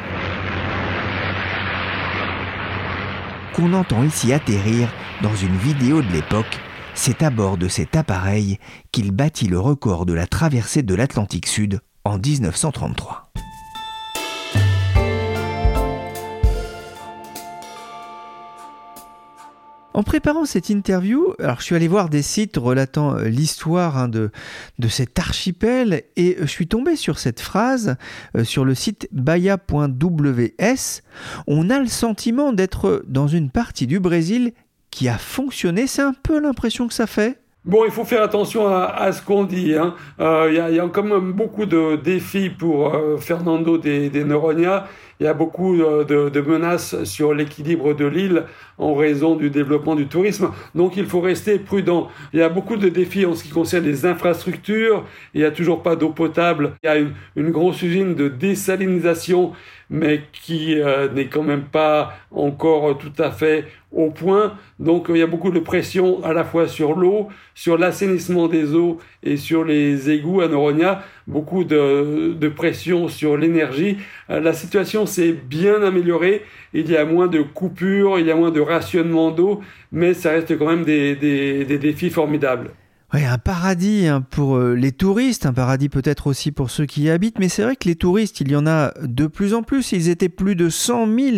qu'on 3.54 3.74
entend 3.74 4.02
ici 4.02 4.32
atterrir 4.32 4.88
dans 5.22 5.36
une 5.36 5.56
vidéo 5.56 6.00
de 6.00 6.10
l'époque. 6.10 6.58
C'est 6.94 7.22
à 7.22 7.30
bord 7.30 7.56
de 7.56 7.68
cet 7.68 7.96
appareil 7.96 8.58
qu'il 8.92 9.12
bâtit 9.12 9.48
le 9.48 9.58
record 9.58 10.06
de 10.06 10.12
la 10.12 10.26
traversée 10.26 10.82
de 10.82 10.94
l'Atlantique 10.94 11.46
Sud 11.46 11.80
en 12.04 12.18
1933. 12.18 13.32
En 19.94 20.02
préparant 20.02 20.46
cette 20.46 20.70
interview, 20.70 21.34
alors 21.38 21.60
je 21.60 21.64
suis 21.64 21.74
allé 21.74 21.86
voir 21.86 22.08
des 22.08 22.22
sites 22.22 22.56
relatant 22.56 23.16
euh, 23.16 23.24
l'histoire 23.24 23.98
hein, 23.98 24.08
de, 24.08 24.30
cet 24.88 25.18
archipel 25.18 26.04
et 26.16 26.36
je 26.40 26.46
suis 26.46 26.66
tombé 26.66 26.96
sur 26.96 27.18
cette 27.18 27.40
phrase 27.40 27.96
euh, 28.36 28.44
sur 28.44 28.64
le 28.64 28.74
site 28.74 29.08
baya.ws. 29.12 31.02
On 31.46 31.68
a 31.68 31.78
le 31.78 31.86
sentiment 31.86 32.52
d'être 32.52 33.04
dans 33.06 33.28
une 33.28 33.50
partie 33.50 33.86
du 33.86 34.00
Brésil 34.00 34.52
qui 34.92 35.08
a 35.08 35.18
fonctionné. 35.18 35.88
C'est 35.88 36.02
un 36.02 36.14
peu 36.14 36.38
l'impression 36.40 36.86
que 36.86 36.94
ça 36.94 37.08
fait. 37.08 37.38
Bon, 37.64 37.84
il 37.84 37.92
faut 37.92 38.04
faire 38.04 38.22
attention 38.24 38.66
à, 38.66 39.12
ce 39.12 39.22
qu'on 39.22 39.44
dit. 39.44 39.74
hein. 39.76 39.94
Euh, 40.20 40.48
Il 40.50 40.74
y, 40.76 40.80
a, 40.80 40.88
quand 40.88 41.04
même 41.04 41.30
beaucoup 41.32 41.64
de 41.64 41.94
défis 41.94 42.50
pour 42.50 42.92
euh, 42.92 43.16
Fernando 43.18 43.78
de, 43.78 44.08
de 44.08 44.22
Noronha. 44.24 44.88
Il 45.20 45.26
y 45.26 45.28
a 45.28 45.34
beaucoup 45.34 45.80
euh, 45.80 46.02
de, 46.04 46.28
de 46.28 46.40
menaces 46.40 47.04
sur 47.04 47.32
l'équilibre 47.32 47.94
de 47.94 48.04
l'île 48.04 48.46
en 48.78 48.94
raison 48.96 49.36
du 49.36 49.48
développement 49.48 49.94
du 49.94 50.08
tourisme. 50.08 50.50
Donc 50.74 50.96
il 50.96 51.06
faut 51.06 51.20
rester 51.20 51.60
prudent. 51.60 52.08
Il 52.32 52.40
y 52.40 52.42
a 52.42 52.48
beaucoup 52.48 52.76
de 52.76 52.88
défis 52.88 53.24
en 53.26 53.36
ce 53.36 53.44
qui 53.44 53.50
concerne 53.50 53.84
les 53.84 54.06
infrastructures. 54.06 55.04
Il 55.32 55.40
n'y 55.42 55.46
a 55.46 55.52
toujours 55.52 55.84
pas 55.84 55.94
d'eau 55.94 56.08
potable. 56.08 56.72
Il 56.82 56.86
y 56.86 56.90
a 56.90 56.96
une, 56.96 57.12
une 57.36 57.50
grosse 57.52 57.80
usine 57.82 58.16
de 58.16 58.26
désalinisation, 58.28 59.52
mais 59.92 60.22
qui 60.32 60.80
euh, 60.80 61.08
n'est 61.12 61.26
quand 61.26 61.42
même 61.42 61.64
pas 61.64 62.14
encore 62.32 62.98
tout 62.98 63.12
à 63.22 63.30
fait 63.30 63.66
au 63.92 64.10
point. 64.10 64.54
Donc 64.80 65.10
euh, 65.10 65.16
il 65.16 65.20
y 65.20 65.22
a 65.22 65.26
beaucoup 65.26 65.50
de 65.50 65.60
pression 65.60 66.24
à 66.24 66.32
la 66.32 66.44
fois 66.44 66.66
sur 66.66 66.94
l'eau, 66.94 67.28
sur 67.54 67.76
l'assainissement 67.76 68.48
des 68.48 68.74
eaux 68.74 68.98
et 69.22 69.36
sur 69.36 69.64
les 69.64 70.10
égouts 70.10 70.40
à 70.40 70.48
Noronha. 70.48 71.02
Beaucoup 71.26 71.62
de, 71.64 72.32
de 72.32 72.48
pression 72.48 73.08
sur 73.08 73.36
l'énergie. 73.36 73.98
Euh, 74.30 74.40
La 74.40 74.54
situation 74.54 75.04
s'est 75.06 75.32
bien 75.32 75.82
améliorée. 75.82 76.42
Il 76.72 76.90
y 76.90 76.96
a 76.96 77.04
moins 77.04 77.28
de 77.28 77.42
coupures, 77.42 78.18
il 78.18 78.26
y 78.26 78.30
a 78.30 78.34
moins 78.34 78.50
de 78.50 78.60
rationnement 78.60 79.30
d'eau, 79.30 79.60
mais 79.92 80.14
ça 80.14 80.30
reste 80.30 80.58
quand 80.58 80.66
même 80.66 80.84
des, 80.84 81.14
des, 81.16 81.64
des 81.66 81.78
défis 81.78 82.10
formidables. 82.10 82.70
Un 83.14 83.36
paradis 83.36 84.06
hein, 84.06 84.22
pour 84.22 84.56
euh, 84.56 84.74
les 84.74 84.90
touristes, 84.90 85.44
un 85.44 85.52
paradis 85.52 85.90
peut-être 85.90 86.28
aussi 86.28 86.50
pour 86.50 86.70
ceux 86.70 86.86
qui 86.86 87.02
y 87.02 87.10
habitent, 87.10 87.38
mais 87.38 87.50
c'est 87.50 87.62
vrai 87.62 87.76
que 87.76 87.86
les 87.86 87.94
touristes, 87.94 88.40
il 88.40 88.50
y 88.50 88.56
en 88.56 88.66
a 88.66 88.94
de 89.02 89.26
plus 89.26 89.52
en 89.52 89.62
plus. 89.62 89.92
Ils 89.92 90.08
étaient 90.08 90.30
plus 90.30 90.56
de 90.56 90.70
100 90.70 91.06
000 91.18 91.36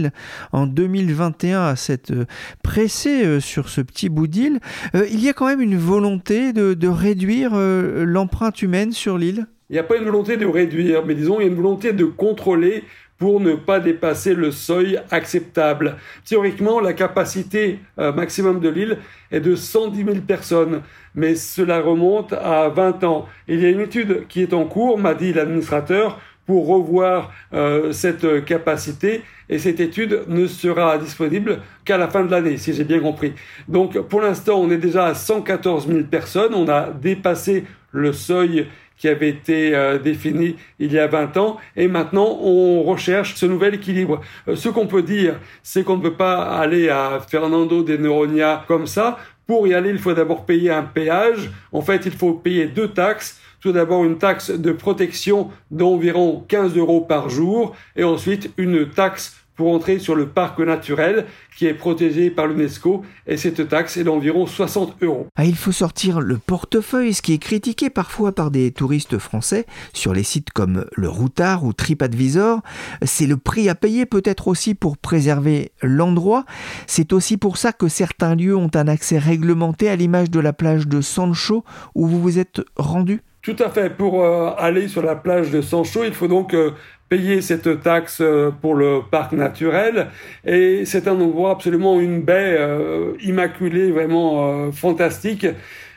en 0.52 0.68
2021 0.68 1.62
à 1.62 1.74
s'être 1.74 2.12
euh, 2.12 2.26
pressés 2.62 3.24
euh, 3.24 3.40
sur 3.40 3.68
ce 3.68 3.80
petit 3.80 4.08
bout 4.08 4.28
d'île. 4.28 4.60
Il 4.94 5.20
y 5.20 5.28
a 5.28 5.32
quand 5.32 5.46
même 5.46 5.60
une 5.60 5.76
volonté 5.76 6.52
de, 6.52 6.74
de 6.74 6.88
réduire 6.88 7.54
l'empreinte 7.54 8.62
humaine 8.62 8.92
sur 8.92 9.18
l'île? 9.18 9.46
Il 9.70 9.72
n'y 9.72 9.78
a 9.78 9.84
pas 9.84 9.96
une 9.96 10.04
volonté 10.04 10.36
de 10.36 10.46
réduire, 10.46 11.04
mais 11.06 11.14
disons, 11.14 11.40
il 11.40 11.44
y 11.44 11.46
a 11.46 11.50
une 11.50 11.56
volonté 11.56 11.92
de 11.92 12.04
contrôler 12.04 12.84
pour 13.18 13.40
ne 13.40 13.54
pas 13.54 13.80
dépasser 13.80 14.34
le 14.34 14.50
seuil 14.50 14.98
acceptable. 15.10 15.96
Théoriquement, 16.24 16.80
la 16.80 16.92
capacité 16.92 17.78
euh, 17.98 18.12
maximum 18.12 18.60
de 18.60 18.68
l'île 18.68 18.98
est 19.30 19.40
de 19.40 19.54
110 19.54 20.04
000 20.04 20.16
personnes, 20.26 20.82
mais 21.14 21.34
cela 21.34 21.80
remonte 21.80 22.32
à 22.32 22.68
20 22.68 23.04
ans. 23.04 23.28
Il 23.48 23.60
y 23.60 23.66
a 23.66 23.70
une 23.70 23.80
étude 23.80 24.26
qui 24.28 24.42
est 24.42 24.52
en 24.52 24.64
cours, 24.64 24.98
m'a 24.98 25.14
dit 25.14 25.32
l'administrateur, 25.32 26.20
pour 26.46 26.66
revoir 26.66 27.32
euh, 27.54 27.92
cette 27.92 28.44
capacité 28.44 29.22
et 29.48 29.58
cette 29.58 29.80
étude 29.80 30.24
ne 30.28 30.46
sera 30.46 30.98
disponible 30.98 31.60
qu'à 31.84 31.96
la 31.96 32.08
fin 32.08 32.24
de 32.24 32.30
l'année, 32.30 32.56
si 32.56 32.74
j'ai 32.74 32.84
bien 32.84 33.00
compris. 33.00 33.32
Donc 33.68 33.98
pour 34.08 34.20
l'instant, 34.20 34.60
on 34.60 34.70
est 34.70 34.78
déjà 34.78 35.06
à 35.06 35.14
114 35.14 35.86
000 35.86 36.04
personnes, 36.04 36.54
on 36.54 36.68
a 36.68 36.90
dépassé 36.90 37.64
le 37.92 38.12
seuil 38.12 38.66
qui 39.04 39.08
avait 39.10 39.28
été 39.28 39.74
euh, 39.74 39.98
défini 39.98 40.56
il 40.78 40.90
y 40.90 40.98
a 40.98 41.06
20 41.06 41.36
ans 41.36 41.58
et 41.76 41.88
maintenant 41.88 42.38
on 42.40 42.82
recherche 42.84 43.34
ce 43.34 43.44
nouvel 43.44 43.74
équilibre. 43.74 44.22
Euh, 44.48 44.56
ce 44.56 44.70
qu'on 44.70 44.86
peut 44.86 45.02
dire, 45.02 45.38
c'est 45.62 45.84
qu'on 45.84 45.98
ne 45.98 46.02
peut 46.02 46.14
pas 46.14 46.44
aller 46.58 46.88
à 46.88 47.20
Fernando 47.20 47.82
de 47.82 47.98
Noronha 47.98 48.64
comme 48.66 48.86
ça. 48.86 49.18
Pour 49.46 49.66
y 49.66 49.74
aller, 49.74 49.90
il 49.90 49.98
faut 49.98 50.14
d'abord 50.14 50.46
payer 50.46 50.70
un 50.70 50.84
péage. 50.84 51.50
En 51.70 51.82
fait, 51.82 52.06
il 52.06 52.12
faut 52.12 52.32
payer 52.32 52.64
deux 52.64 52.88
taxes. 52.88 53.38
Tout 53.60 53.72
d'abord 53.72 54.04
une 54.04 54.16
taxe 54.16 54.50
de 54.50 54.72
protection 54.72 55.50
d'environ 55.70 56.42
15 56.48 56.74
euros 56.78 57.02
par 57.02 57.28
jour 57.28 57.76
et 57.96 58.04
ensuite 58.04 58.52
une 58.56 58.88
taxe 58.88 59.43
pour 59.56 59.72
entrer 59.72 59.98
sur 59.98 60.14
le 60.14 60.28
parc 60.28 60.58
naturel 60.58 61.26
qui 61.56 61.66
est 61.66 61.74
protégé 61.74 62.30
par 62.30 62.46
l'UNESCO 62.46 63.04
et 63.26 63.36
cette 63.36 63.68
taxe 63.68 63.96
est 63.96 64.04
d'environ 64.04 64.46
60 64.46 65.02
euros. 65.02 65.28
Ah, 65.36 65.44
il 65.44 65.56
faut 65.56 65.72
sortir 65.72 66.20
le 66.20 66.38
portefeuille, 66.38 67.14
ce 67.14 67.22
qui 67.22 67.32
est 67.32 67.38
critiqué 67.38 67.90
parfois 67.90 68.32
par 68.32 68.50
des 68.50 68.72
touristes 68.72 69.18
français 69.18 69.66
sur 69.92 70.12
les 70.12 70.24
sites 70.24 70.50
comme 70.50 70.86
le 70.92 71.08
Routard 71.08 71.64
ou 71.64 71.72
TripAdvisor. 71.72 72.60
C'est 73.02 73.26
le 73.26 73.36
prix 73.36 73.68
à 73.68 73.74
payer 73.74 74.06
peut-être 74.06 74.48
aussi 74.48 74.74
pour 74.74 74.98
préserver 74.98 75.72
l'endroit. 75.82 76.44
C'est 76.86 77.12
aussi 77.12 77.36
pour 77.36 77.56
ça 77.56 77.72
que 77.72 77.88
certains 77.88 78.34
lieux 78.34 78.56
ont 78.56 78.70
un 78.74 78.88
accès 78.88 79.18
réglementé 79.18 79.88
à 79.88 79.96
l'image 79.96 80.30
de 80.30 80.40
la 80.40 80.52
plage 80.52 80.88
de 80.88 81.00
Sancho 81.00 81.64
où 81.94 82.06
vous 82.06 82.20
vous 82.20 82.38
êtes 82.38 82.62
rendu. 82.76 83.22
Tout 83.44 83.56
à 83.58 83.68
fait. 83.68 83.90
Pour 83.90 84.24
euh, 84.24 84.52
aller 84.56 84.88
sur 84.88 85.02
la 85.02 85.16
plage 85.16 85.50
de 85.50 85.60
Sancho, 85.60 86.02
il 86.02 86.14
faut 86.14 86.28
donc 86.28 86.54
euh, 86.54 86.70
payer 87.14 87.42
cette 87.42 87.80
taxe 87.80 88.18
euh, 88.20 88.50
pour 88.50 88.74
le 88.74 88.98
parc 89.08 89.30
naturel. 89.32 90.08
Et 90.44 90.84
c'est 90.84 91.06
un 91.06 91.20
endroit 91.20 91.52
absolument 91.52 92.00
une 92.00 92.22
baie 92.22 92.56
euh, 92.58 93.12
immaculée, 93.22 93.92
vraiment 93.92 94.32
euh, 94.48 94.72
fantastique. 94.72 95.46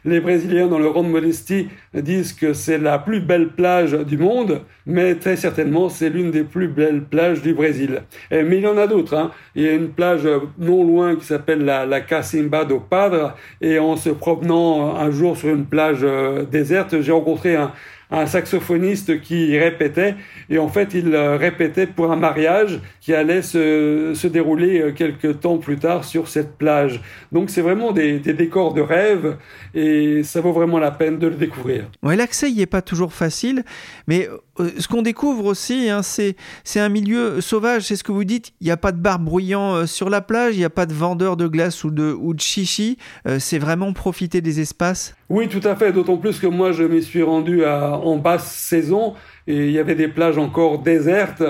Les 0.06 0.20
Brésiliens, 0.20 0.68
dans 0.68 0.78
leur 0.78 0.94
grande 0.94 1.10
modestie, 1.10 1.70
disent 1.96 2.34
que 2.34 2.54
c'est 2.54 2.78
la 2.78 3.00
plus 3.00 3.20
belle 3.20 3.50
plage 3.50 3.94
du 3.94 4.18
monde, 4.18 4.62
mais 4.86 5.16
très 5.16 5.36
certainement, 5.36 5.90
c'est 5.90 6.10
l'une 6.10 6.30
des 6.30 6.44
plus 6.44 6.68
belles 6.68 7.02
plages 7.02 7.42
du 7.42 7.54
Brésil. 7.56 8.04
Mais 8.32 8.58
il 8.58 8.64
y 8.64 8.68
en 8.68 8.78
a 8.78 8.88
d'autres. 8.88 9.16
hein. 9.16 9.32
Il 9.56 9.64
y 9.64 9.68
a 9.68 9.74
une 9.74 9.90
plage 9.90 10.26
non 10.60 10.86
loin 10.86 11.16
qui 11.18 11.26
s'appelle 11.26 11.66
la, 11.66 11.86
la 11.86 12.00
Cacimba 12.00 12.64
do 12.64 12.80
Padre, 12.80 13.36
et 13.60 13.80
en 13.80 13.98
se 13.98 14.12
promenant 14.12 14.96
un 14.96 15.12
jour 15.12 15.36
sur 15.36 15.50
une 15.50 15.66
plage 15.66 16.06
déserte, 16.50 17.02
j'ai 17.02 17.12
rencontré 17.12 17.58
un, 17.58 17.74
un 18.10 18.26
saxophoniste 18.26 19.22
qui 19.22 19.58
répétait, 19.58 20.16
et 20.50 20.60
en 20.60 20.70
fait, 20.70 20.94
il 20.94 21.14
euh, 21.14 21.36
répétait 21.36 21.88
pour 21.88 22.12
un 22.12 22.16
mariage 22.16 22.80
qui 23.02 23.14
allait 23.14 23.42
se, 23.42 24.14
se 24.16 24.28
dérouler 24.28 24.80
euh, 24.80 24.92
quelques 24.94 25.42
temps 25.42 25.58
plus 25.58 25.78
tard 25.78 26.06
sur 26.06 26.28
cette 26.30 26.58
plage. 26.58 27.02
Donc, 27.32 27.50
c'est 27.50 27.62
vraiment 27.62 27.92
des, 27.92 28.20
des 28.20 28.34
décors 28.34 28.74
de 28.74 28.82
rêve, 28.82 29.38
et 29.76 30.24
ça 30.24 30.40
vaut 30.40 30.54
vraiment 30.54 30.80
la 30.80 30.92
peine 30.92 31.20
de 31.20 31.28
le 31.28 31.36
découvrir. 31.36 31.90
Ouais, 32.02 32.16
l'accès 32.16 32.50
y 32.50 32.62
est 32.62 32.66
pas 32.66 32.82
toujours 32.82 33.12
facile, 33.12 33.64
mais 34.08 34.30
euh, 34.60 34.70
ce 34.80 34.88
qu'on 34.88 35.02
découvre 35.02 35.46
aussi, 35.46 35.90
hein, 35.90 36.02
c'est 36.02 36.36
un 36.76 36.90
milieu 36.90 37.42
sauvage. 37.42 37.84
C'est 37.84 37.96
ce 37.96 38.04
que 38.04 38.12
vous 38.12 38.24
dites. 38.24 38.54
Il 38.62 38.66
n'y 38.66 38.72
a 38.72 38.78
pas 38.78 38.92
de 38.92 39.00
bar 39.00 39.20
bruyant 39.20 39.86
sur 39.86 40.10
la 40.10 40.22
plage, 40.22 40.56
il 40.56 40.60
n'y 40.60 40.66
a 40.66 40.70
pas 40.70 40.86
de 40.86 40.94
vendeur 40.94 41.38
de 41.38 41.48
glace 41.48 41.84
ou 41.84 41.92
de 41.92 42.16
ou 42.18 42.34
de 42.34 42.40
chichi. 42.40 42.98
C'est 43.38 43.60
vraiment 43.60 43.94
profiter 43.94 44.42
des 44.42 44.60
espaces. 44.60 45.16
Oui, 45.30 45.50
tout 45.50 45.66
à 45.68 45.76
fait, 45.76 45.92
d'autant 45.92 46.18
plus 46.18 46.40
que 46.40 46.48
moi, 46.48 46.72
je 46.72 46.84
m'y 46.84 47.04
suis 47.04 47.22
rendu 47.22 47.66
à, 47.66 47.97
en 48.06 48.18
basse 48.18 48.52
saison, 48.52 49.14
et 49.48 49.68
il 49.68 49.72
y 49.72 49.80
avait 49.80 49.96
des 49.96 50.08
plages 50.08 50.38
encore 50.38 50.80
désertes, 50.80 51.44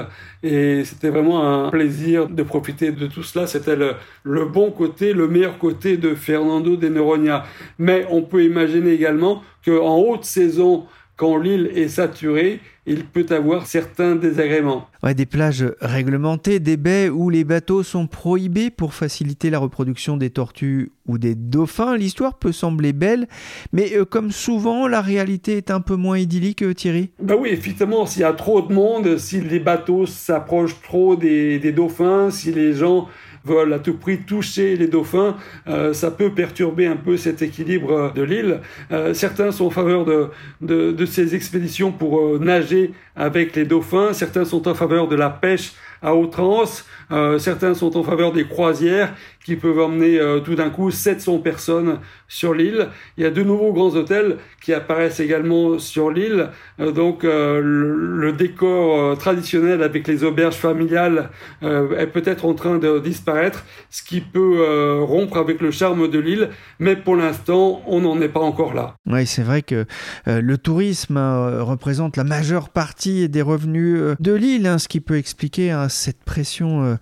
et 0.44 0.84
c'était 0.86 1.10
vraiment 1.10 1.66
un 1.66 1.70
plaisir 1.70 2.28
de 2.30 2.44
profiter 2.44 2.92
de 2.92 3.08
tout 3.08 3.24
cela. 3.24 3.48
C'était 3.48 3.76
le, 3.76 4.46
bon 4.46 4.72
côté, 4.72 5.14
le 5.14 5.28
meilleur 5.28 5.58
côté 5.58 5.98
de 5.98 6.14
Fernando 6.14 6.76
de 6.76 6.88
Noronha. 6.88 7.46
Mais 7.80 8.06
on 8.10 8.22
peut 8.22 8.44
imaginer 8.44 8.92
également 8.92 9.42
qu'en 9.66 9.98
haute 9.98 10.26
saison, 10.26 10.86
quand 11.18 11.38
l'île 11.38 11.72
est 11.74 11.88
saturée, 11.88 12.60
il 12.86 13.04
peut 13.04 13.26
avoir 13.32 13.66
certains 13.66 14.16
désagréments. 14.16 14.88
Ouais, 15.04 15.16
des 15.16 15.26
plages 15.26 15.66
réglementées, 15.82 16.60
des 16.60 16.78
baies 16.78 17.10
où 17.10 17.30
les 17.32 17.44
bateaux 17.44 17.82
sont 17.82 18.06
prohibés 18.06 18.70
pour 18.70 18.94
faciliter 18.94 19.50
la 19.50 19.58
reproduction 19.58 20.16
des 20.16 20.30
tortues 20.30 20.92
ou 21.08 21.18
des 21.18 21.34
dauphins. 21.34 21.98
L'histoire 21.98 22.38
peut 22.38 22.52
sembler 22.52 22.94
belle, 22.94 23.28
mais 23.74 23.94
euh, 23.96 24.06
comme 24.06 24.32
souvent, 24.32 24.88
la 24.88 25.02
réalité 25.02 25.58
est 25.58 25.72
un 25.72 25.82
peu 25.82 25.96
moins 25.96 26.20
idyllique, 26.20 26.62
euh, 26.62 26.76
Thierry. 26.76 27.10
Ben 27.20 27.36
oui, 27.38 27.50
effectivement, 27.50 28.06
s'il 28.06 28.22
y 28.22 28.26
a 28.26 28.34
trop 28.34 28.62
de 28.62 28.72
monde, 28.72 29.18
si 29.18 29.42
les 29.42 29.60
bateaux 29.60 30.06
s'approchent 30.06 30.80
trop 30.84 31.16
des, 31.16 31.58
des 31.58 31.72
dauphins, 31.72 32.30
si 32.30 32.52
les 32.54 32.74
gens 32.74 33.08
veulent 33.48 33.74
à 33.74 33.80
tout 33.80 33.94
prix 33.94 34.20
toucher 34.20 34.76
les 34.76 34.88
dauphins, 34.88 35.36
euh, 35.68 35.94
ça 35.94 36.12
peut 36.12 36.32
perturber 36.32 36.86
un 36.86 36.98
peu 36.98 37.18
cet 37.18 37.42
équilibre 37.42 37.92
euh, 37.92 38.10
de 38.12 38.22
l'île. 38.22 38.60
Euh, 38.92 39.14
certains 39.14 39.52
sont 39.52 39.66
en 39.66 39.70
faveur 39.70 40.06
de, 40.06 40.30
de, 40.62 41.06
ces 41.06 41.36
expéditions 41.36 41.92
pour 41.92 42.40
nager 42.40 42.92
avec 43.16 43.56
les 43.56 43.66
dauphins, 43.66 44.14
certains 44.14 44.46
sont 44.46 44.68
en 44.68 44.74
faveur 44.74 45.08
de 45.08 45.16
la 45.16 45.30
pêche 45.30 45.74
à 46.02 46.16
outrance, 46.16 46.86
euh, 47.12 47.40
certains 47.40 47.74
sont 47.74 47.98
en 47.98 48.04
faveur 48.04 48.32
des 48.32 48.46
croisières 48.46 49.14
qui 49.48 49.56
peuvent 49.56 49.80
emmener 49.80 50.20
euh, 50.20 50.42
tout 50.42 50.56
d'un 50.56 50.70
coup 50.70 50.92
700 50.92 51.38
personnes 51.38 52.00
sur 52.28 52.54
l'île. 52.54 52.90
Il 53.16 53.24
y 53.24 53.26
a 53.26 53.30
de 53.30 53.44
nouveaux 53.44 53.72
grands 53.72 53.96
hôtels 53.96 54.40
qui 54.60 54.74
apparaissent 54.74 55.22
également 55.22 55.80
sur 55.80 56.12
l'île. 56.12 56.50
Euh, 56.82 56.92
donc 56.92 57.24
euh, 57.24 57.62
le, 57.62 58.18
le 58.18 58.34
décor 58.34 59.18
traditionnel 59.18 59.84
avec 59.84 60.06
les 60.06 60.26
auberges 60.26 60.58
familiales 60.58 61.30
est 61.62 62.08
peut-être 62.08 62.44
en 62.44 62.54
train 62.56 62.78
de 62.78 63.00
disparaître, 63.00 63.64
ce 63.90 64.04
qui 64.04 64.20
peut 64.20 65.00
rompre 65.02 65.38
avec 65.38 65.62
le 65.62 65.72
charme 65.72 66.10
de 66.10 66.20
l'île. 66.20 66.50
Mais 66.80 66.98
pour 66.98 67.16
l'instant, 67.16 67.82
on 67.88 68.02
n'en 68.02 68.20
est 68.20 68.30
pas 68.30 68.42
encore 68.42 68.74
là. 68.74 68.96
Oui, 69.06 69.26
c'est 69.26 69.44
vrai 69.44 69.62
que 69.62 69.86
le 70.26 70.58
tourisme 70.58 71.18
représente 71.18 72.18
la 72.18 72.24
majeure 72.24 72.70
partie 72.70 73.30
des 73.30 73.42
revenus 73.42 74.02
de 74.20 74.34
l'île, 74.34 74.68
hein, 74.68 74.78
ce 74.78 74.88
qui 74.88 75.00
peut 75.00 75.18
expliquer 75.18 75.72
hein, 75.72 75.88
cette 75.90 76.24
pression 76.24 76.97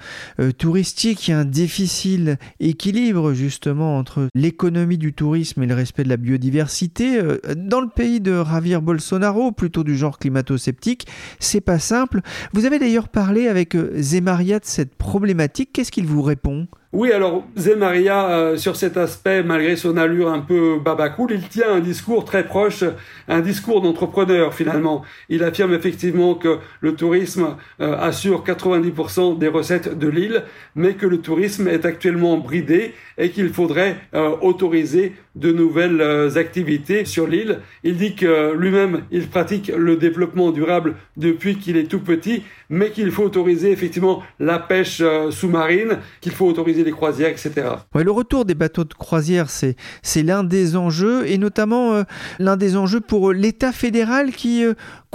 touristique. 0.57 1.27
Il 1.27 1.31
y 1.31 1.33
a 1.33 1.39
un 1.39 1.45
difficile 1.45 2.37
équilibre 2.59 3.33
justement 3.33 3.97
entre 3.97 4.27
l'économie 4.35 4.97
du 4.97 5.13
tourisme 5.13 5.63
et 5.63 5.67
le 5.67 5.75
respect 5.75 6.03
de 6.03 6.09
la 6.09 6.17
biodiversité. 6.17 7.17
Euh, 7.19 7.37
Dans 7.55 7.81
le 7.81 7.89
pays 7.89 8.19
de 8.19 8.43
Javier 8.43 8.79
Bolsonaro, 8.79 9.51
plutôt 9.51 9.83
du 9.83 9.95
genre 9.95 10.17
climato-sceptique, 10.19 11.07
c'est 11.39 11.61
pas 11.61 11.79
simple. 11.79 12.21
Vous 12.53 12.65
avez 12.65 12.79
d'ailleurs 12.79 13.09
parlé 13.09 13.47
avec 13.47 13.75
euh, 13.75 13.91
Zemaria 14.01 14.59
de 14.59 14.65
cette 14.65 14.95
problématique. 14.95 15.69
Qu'est-ce 15.73 15.91
qu'il 15.91 16.05
vous 16.05 16.21
répond? 16.21 16.67
Oui, 16.97 17.11
alors 17.11 17.43
Zemaria, 17.57 18.29
euh, 18.29 18.55
sur 18.55 18.77
cet 18.77 18.95
aspect, 18.95 19.43
malgré 19.43 19.75
son 19.75 19.97
allure 19.97 20.31
un 20.31 20.39
peu 20.39 20.79
babacool, 20.79 21.33
il 21.33 21.45
tient 21.49 21.73
un 21.73 21.81
discours 21.81 22.23
très 22.23 22.45
proche, 22.45 22.85
un 23.27 23.41
discours 23.41 23.81
d'entrepreneur 23.81 24.53
finalement. 24.53 25.03
Il 25.27 25.43
affirme 25.43 25.73
effectivement 25.73 26.35
que 26.35 26.59
le 26.79 26.95
tourisme 26.95 27.57
euh, 27.81 27.97
assure 27.97 28.45
90% 28.45 29.37
des 29.37 29.49
recettes 29.49 29.99
de 29.99 30.07
l'île, 30.07 30.43
mais 30.75 30.93
que 30.93 31.05
le 31.05 31.17
tourisme 31.17 31.67
est 31.67 31.83
actuellement 31.83 32.37
bridé 32.37 32.93
et 33.17 33.29
qu'il 33.29 33.49
faudrait 33.49 33.97
euh, 34.13 34.29
autoriser 34.41 35.15
de 35.35 35.51
nouvelles 35.51 35.99
euh, 35.99 36.37
activités 36.37 37.03
sur 37.03 37.27
l'île. 37.27 37.59
Il 37.83 37.97
dit 37.97 38.15
que 38.15 38.53
lui-même, 38.53 39.01
il 39.11 39.27
pratique 39.27 39.69
le 39.75 39.97
développement 39.97 40.51
durable 40.51 40.95
depuis 41.17 41.57
qu'il 41.57 41.75
est 41.75 41.89
tout 41.89 41.99
petit, 41.99 42.43
mais 42.69 42.91
qu'il 42.91 43.11
faut 43.11 43.23
autoriser 43.23 43.71
effectivement 43.71 44.23
la 44.39 44.59
pêche 44.59 45.01
euh, 45.01 45.31
sous-marine, 45.31 45.99
qu'il 46.21 46.31
faut 46.31 46.47
autoriser 46.47 46.83
les 46.83 46.91
croisières, 46.91 47.29
etc. 47.29 47.51
Le 47.93 48.11
retour 48.11 48.45
des 48.45 48.55
bateaux 48.55 48.83
de 48.83 48.93
croisière, 48.93 49.49
c'est, 49.49 49.75
l'un 50.23 50.43
des 50.43 50.75
enjeux, 50.75 51.27
et 51.27 51.37
notamment 51.37 51.93
euh, 51.93 52.03
l'un 52.39 52.57
des 52.57 52.77
enjeux 52.77 53.01
pour 53.01 53.31
euh, 53.31 53.33
l'État 53.33 53.71
fédéral 53.71 54.31
qui 54.31 54.63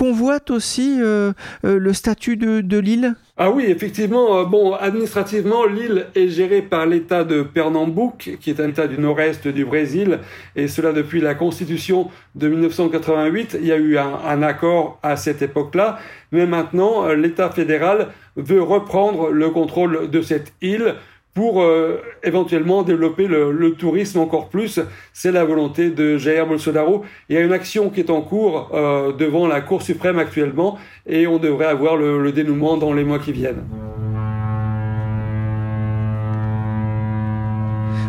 convoite 0.01 0.51
aussi 0.51 0.97
euh, 0.99 1.35
euh, 1.67 1.79
le 1.79 1.93
statut 1.93 2.39
de, 2.39 2.79
l'île. 2.79 3.17
Ah 3.37 3.51
oui, 3.51 3.67
effectivement, 3.69 4.39
euh, 4.39 4.45
bon, 4.47 4.73
administrativement, 4.73 5.67
l'île 5.67 6.07
est 6.15 6.29
gérée 6.29 6.63
par 6.63 6.87
l'État 6.87 7.23
de 7.23 7.43
Pernambouc, 7.43 8.39
qui 8.41 8.49
est 8.49 8.61
un 8.61 8.71
État 8.71 8.87
du 8.87 8.99
nord-est 8.99 9.47
du 9.47 9.67
Brésil, 9.67 10.21
et 10.57 10.69
cela 10.69 10.95
depuis 10.95 11.21
la 11.21 11.35
Constitution 11.35 12.09
de 12.35 12.49
1988. 12.49 13.59
Il 13.61 13.67
y 13.67 13.73
a 13.73 13.77
eu 13.77 13.99
un, 13.99 14.43
accord 14.43 14.99
à 15.03 15.17
cette 15.17 15.43
époque-là, 15.43 15.99
mais 16.33 16.47
maintenant, 16.47 17.07
l'État 17.09 17.51
fédéral 17.51 18.09
veut 18.37 18.63
reprendre 18.63 19.29
le 19.29 19.51
contrôle 19.51 20.09
de 20.09 20.23
cette 20.23 20.55
île 20.63 20.95
pour 21.35 21.63
euh, 21.63 22.01
éventuellement 22.23 22.83
développer 22.83 23.27
le, 23.27 23.53
le 23.53 23.73
tourisme 23.73 24.19
encore 24.19 24.49
plus. 24.49 24.81
C'est 25.13 25.33
la 25.33 25.45
volonté 25.45 25.91
de 25.91 26.17
Jair 26.17 26.47
Bolsonaro. 26.47 27.05
Il 27.29 27.37
y 27.37 27.39
a 27.39 27.43
une 27.43 27.53
action 27.53 27.91
qui 27.91 28.01
est 28.01 28.11
en 28.11 28.21
cours 28.21 28.71
euh, 28.75 29.13
devant 29.13 29.47
la 29.47 29.61
Cour 29.61 29.83
suprême 29.83 30.19
actuellement 30.19 30.79
et 31.07 31.27
on 31.27 31.39
devrait 31.39 31.67
avoir 31.67 31.97
le, 31.97 32.23
le 32.23 32.33
dénouement 32.33 32.77
dans 32.77 32.93
les 32.93 33.05
mois 33.05 33.19
qui 33.19 33.33
viennent. 33.33 33.65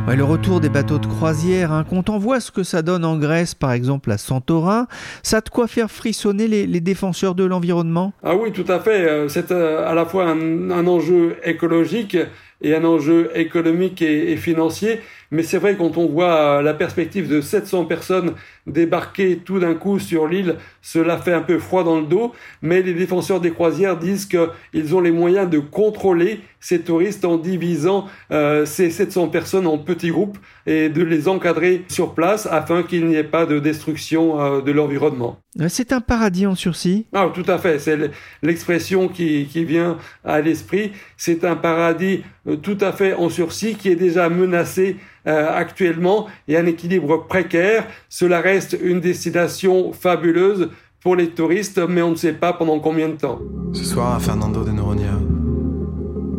Ouais, 0.07 0.15
le 0.15 0.23
retour 0.23 0.59
des 0.59 0.69
bateaux 0.69 0.97
de 0.97 1.05
croisière, 1.05 1.71
hein, 1.71 1.85
quand 1.87 2.09
on 2.09 2.17
voit 2.17 2.39
ce 2.39 2.51
que 2.51 2.63
ça 2.63 2.81
donne 2.81 3.05
en 3.05 3.19
Grèce, 3.19 3.53
par 3.53 3.71
exemple 3.71 4.09
à 4.09 4.17
Santorin, 4.17 4.87
ça 5.21 5.37
a 5.37 5.41
de 5.41 5.49
quoi 5.49 5.67
faire 5.67 5.91
frissonner 5.91 6.47
les, 6.47 6.65
les 6.65 6.81
défenseurs 6.81 7.35
de 7.35 7.43
l'environnement? 7.43 8.11
Ah 8.23 8.35
oui, 8.35 8.51
tout 8.51 8.65
à 8.67 8.79
fait. 8.79 9.07
Euh, 9.07 9.27
C'est 9.27 9.51
euh, 9.51 9.87
à 9.87 9.93
la 9.93 10.05
fois 10.05 10.25
un, 10.25 10.71
un 10.71 10.87
enjeu 10.87 11.37
écologique 11.43 12.17
et 12.61 12.75
un 12.75 12.83
enjeu 12.83 13.31
économique 13.35 14.01
et, 14.01 14.37
financier. 14.37 14.99
Mais 15.31 15.43
c'est 15.43 15.57
vrai, 15.57 15.77
quand 15.77 15.97
on 15.97 16.07
voit 16.07 16.35
euh, 16.35 16.61
la 16.61 16.73
perspective 16.73 17.29
de 17.29 17.39
700 17.39 17.85
personnes 17.85 18.33
débarquer 18.67 19.37
tout 19.37 19.59
d'un 19.59 19.75
coup 19.75 19.97
sur 19.97 20.27
l'île, 20.27 20.57
cela 20.81 21.17
fait 21.17 21.31
un 21.33 21.41
peu 21.41 21.57
froid 21.57 21.85
dans 21.85 22.01
le 22.01 22.05
dos. 22.05 22.33
Mais 22.61 22.81
les 22.81 22.93
défenseurs 22.93 23.39
des 23.39 23.51
croisières 23.51 23.97
disent 23.97 24.25
qu'ils 24.25 24.95
ont 24.95 24.99
les 24.99 25.11
moyens 25.11 25.49
de 25.49 25.59
contrôler 25.59 26.41
ces 26.59 26.81
touristes 26.81 27.23
en 27.25 27.37
divisant 27.37 28.07
euh, 28.31 28.65
ces 28.65 28.91
700 28.91 29.29
personnes 29.29 29.65
en 29.65 29.77
petits 29.77 30.11
groupes 30.11 30.37
et 30.67 30.89
de 30.89 31.01
les 31.01 31.27
encadrer 31.27 31.85
sur 31.87 32.13
place 32.13 32.45
afin 32.45 32.83
qu'il 32.83 33.07
n'y 33.07 33.15
ait 33.15 33.23
pas 33.23 33.45
de 33.45 33.57
destruction 33.59 34.39
euh, 34.39 34.61
de 34.61 34.71
l'environnement. 34.71 35.39
C'est 35.67 35.91
un 35.91 36.01
paradis 36.01 36.45
en 36.45 36.55
sursis. 36.55 37.07
Ah, 37.13 37.29
tout 37.33 37.43
à 37.47 37.57
fait. 37.57 37.79
C'est 37.79 38.11
l'expression 38.43 39.07
qui, 39.07 39.47
qui 39.47 39.65
vient 39.65 39.97
à 40.23 40.39
l'esprit. 40.39 40.91
C'est 41.17 41.43
un 41.43 41.55
paradis 41.55 42.23
tout 42.61 42.77
à 42.79 42.91
fait 42.91 43.13
en 43.13 43.29
sursis 43.29 43.75
qui 43.75 43.89
est 43.89 43.95
déjà 43.95 44.29
menacé 44.29 44.97
euh, 45.27 45.55
actuellement 45.55 46.27
et 46.47 46.57
un 46.57 46.65
équilibre 46.65 47.25
précaire. 47.27 47.87
Cela 48.09 48.41
reste 48.41 48.77
une 48.81 48.99
destination 48.99 49.93
fabuleuse 49.93 50.69
pour 51.01 51.15
les 51.15 51.29
touristes, 51.29 51.79
mais 51.89 52.01
on 52.01 52.11
ne 52.11 52.15
sait 52.15 52.33
pas 52.33 52.53
pendant 52.53 52.79
combien 52.79 53.09
de 53.09 53.15
temps. 53.15 53.39
Ce 53.73 53.83
soir, 53.83 54.15
à 54.15 54.19
Fernando 54.19 54.63
de 54.63 54.71
Noronha, 54.71 55.19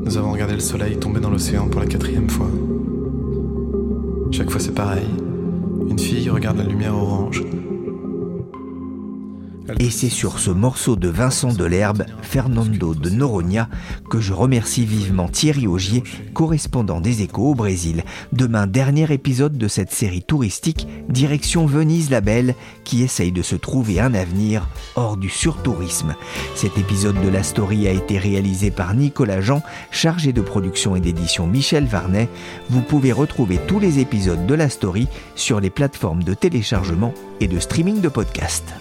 nous 0.04 0.16
avons 0.16 0.32
regardé 0.32 0.54
le 0.54 0.60
soleil 0.60 0.96
tomber 0.96 1.20
dans 1.20 1.30
l'océan 1.30 1.68
pour 1.68 1.80
la 1.80 1.86
quatrième 1.86 2.28
fois. 2.30 2.48
Chaque 4.30 4.50
fois, 4.50 4.60
c'est 4.60 4.74
pareil. 4.74 5.08
Une 5.88 5.98
fille 5.98 6.30
regarde 6.30 6.58
la 6.58 6.64
lumière 6.64 6.94
orange. 6.94 7.42
Et 9.78 9.90
c'est 9.90 10.08
sur 10.08 10.38
ce 10.38 10.50
morceau 10.50 10.96
de 10.96 11.08
Vincent 11.08 11.52
Delerbe, 11.52 12.04
Fernando 12.22 12.94
de 12.94 13.10
Noronha, 13.10 13.68
que 14.10 14.20
je 14.20 14.32
remercie 14.32 14.84
vivement 14.84 15.28
Thierry 15.28 15.66
Augier, 15.66 16.02
correspondant 16.34 17.00
des 17.00 17.22
Échos 17.22 17.50
au 17.50 17.54
Brésil. 17.54 18.04
Demain, 18.32 18.66
dernier 18.66 19.12
épisode 19.12 19.56
de 19.56 19.68
cette 19.68 19.92
série 19.92 20.22
touristique, 20.22 20.86
direction 21.08 21.66
Venise 21.66 22.10
la 22.10 22.20
Belle, 22.20 22.54
qui 22.84 23.02
essaye 23.02 23.32
de 23.32 23.42
se 23.42 23.56
trouver 23.56 24.00
un 24.00 24.14
avenir 24.14 24.68
hors 24.96 25.16
du 25.16 25.28
surtourisme. 25.28 26.14
Cet 26.54 26.78
épisode 26.78 27.20
de 27.22 27.28
la 27.28 27.42
story 27.42 27.88
a 27.88 27.92
été 27.92 28.18
réalisé 28.18 28.70
par 28.70 28.94
Nicolas 28.94 29.40
Jean, 29.40 29.62
chargé 29.90 30.32
de 30.32 30.40
production 30.40 30.96
et 30.96 31.00
d'édition 31.00 31.46
Michel 31.46 31.86
Varnet. 31.86 32.28
Vous 32.70 32.82
pouvez 32.82 33.12
retrouver 33.12 33.58
tous 33.66 33.78
les 33.78 33.98
épisodes 33.98 34.46
de 34.46 34.54
la 34.54 34.68
story 34.68 35.08
sur 35.34 35.60
les 35.60 35.70
plateformes 35.70 36.22
de 36.22 36.34
téléchargement 36.34 37.14
et 37.40 37.48
de 37.48 37.58
streaming 37.58 38.00
de 38.00 38.08
podcasts. 38.08 38.74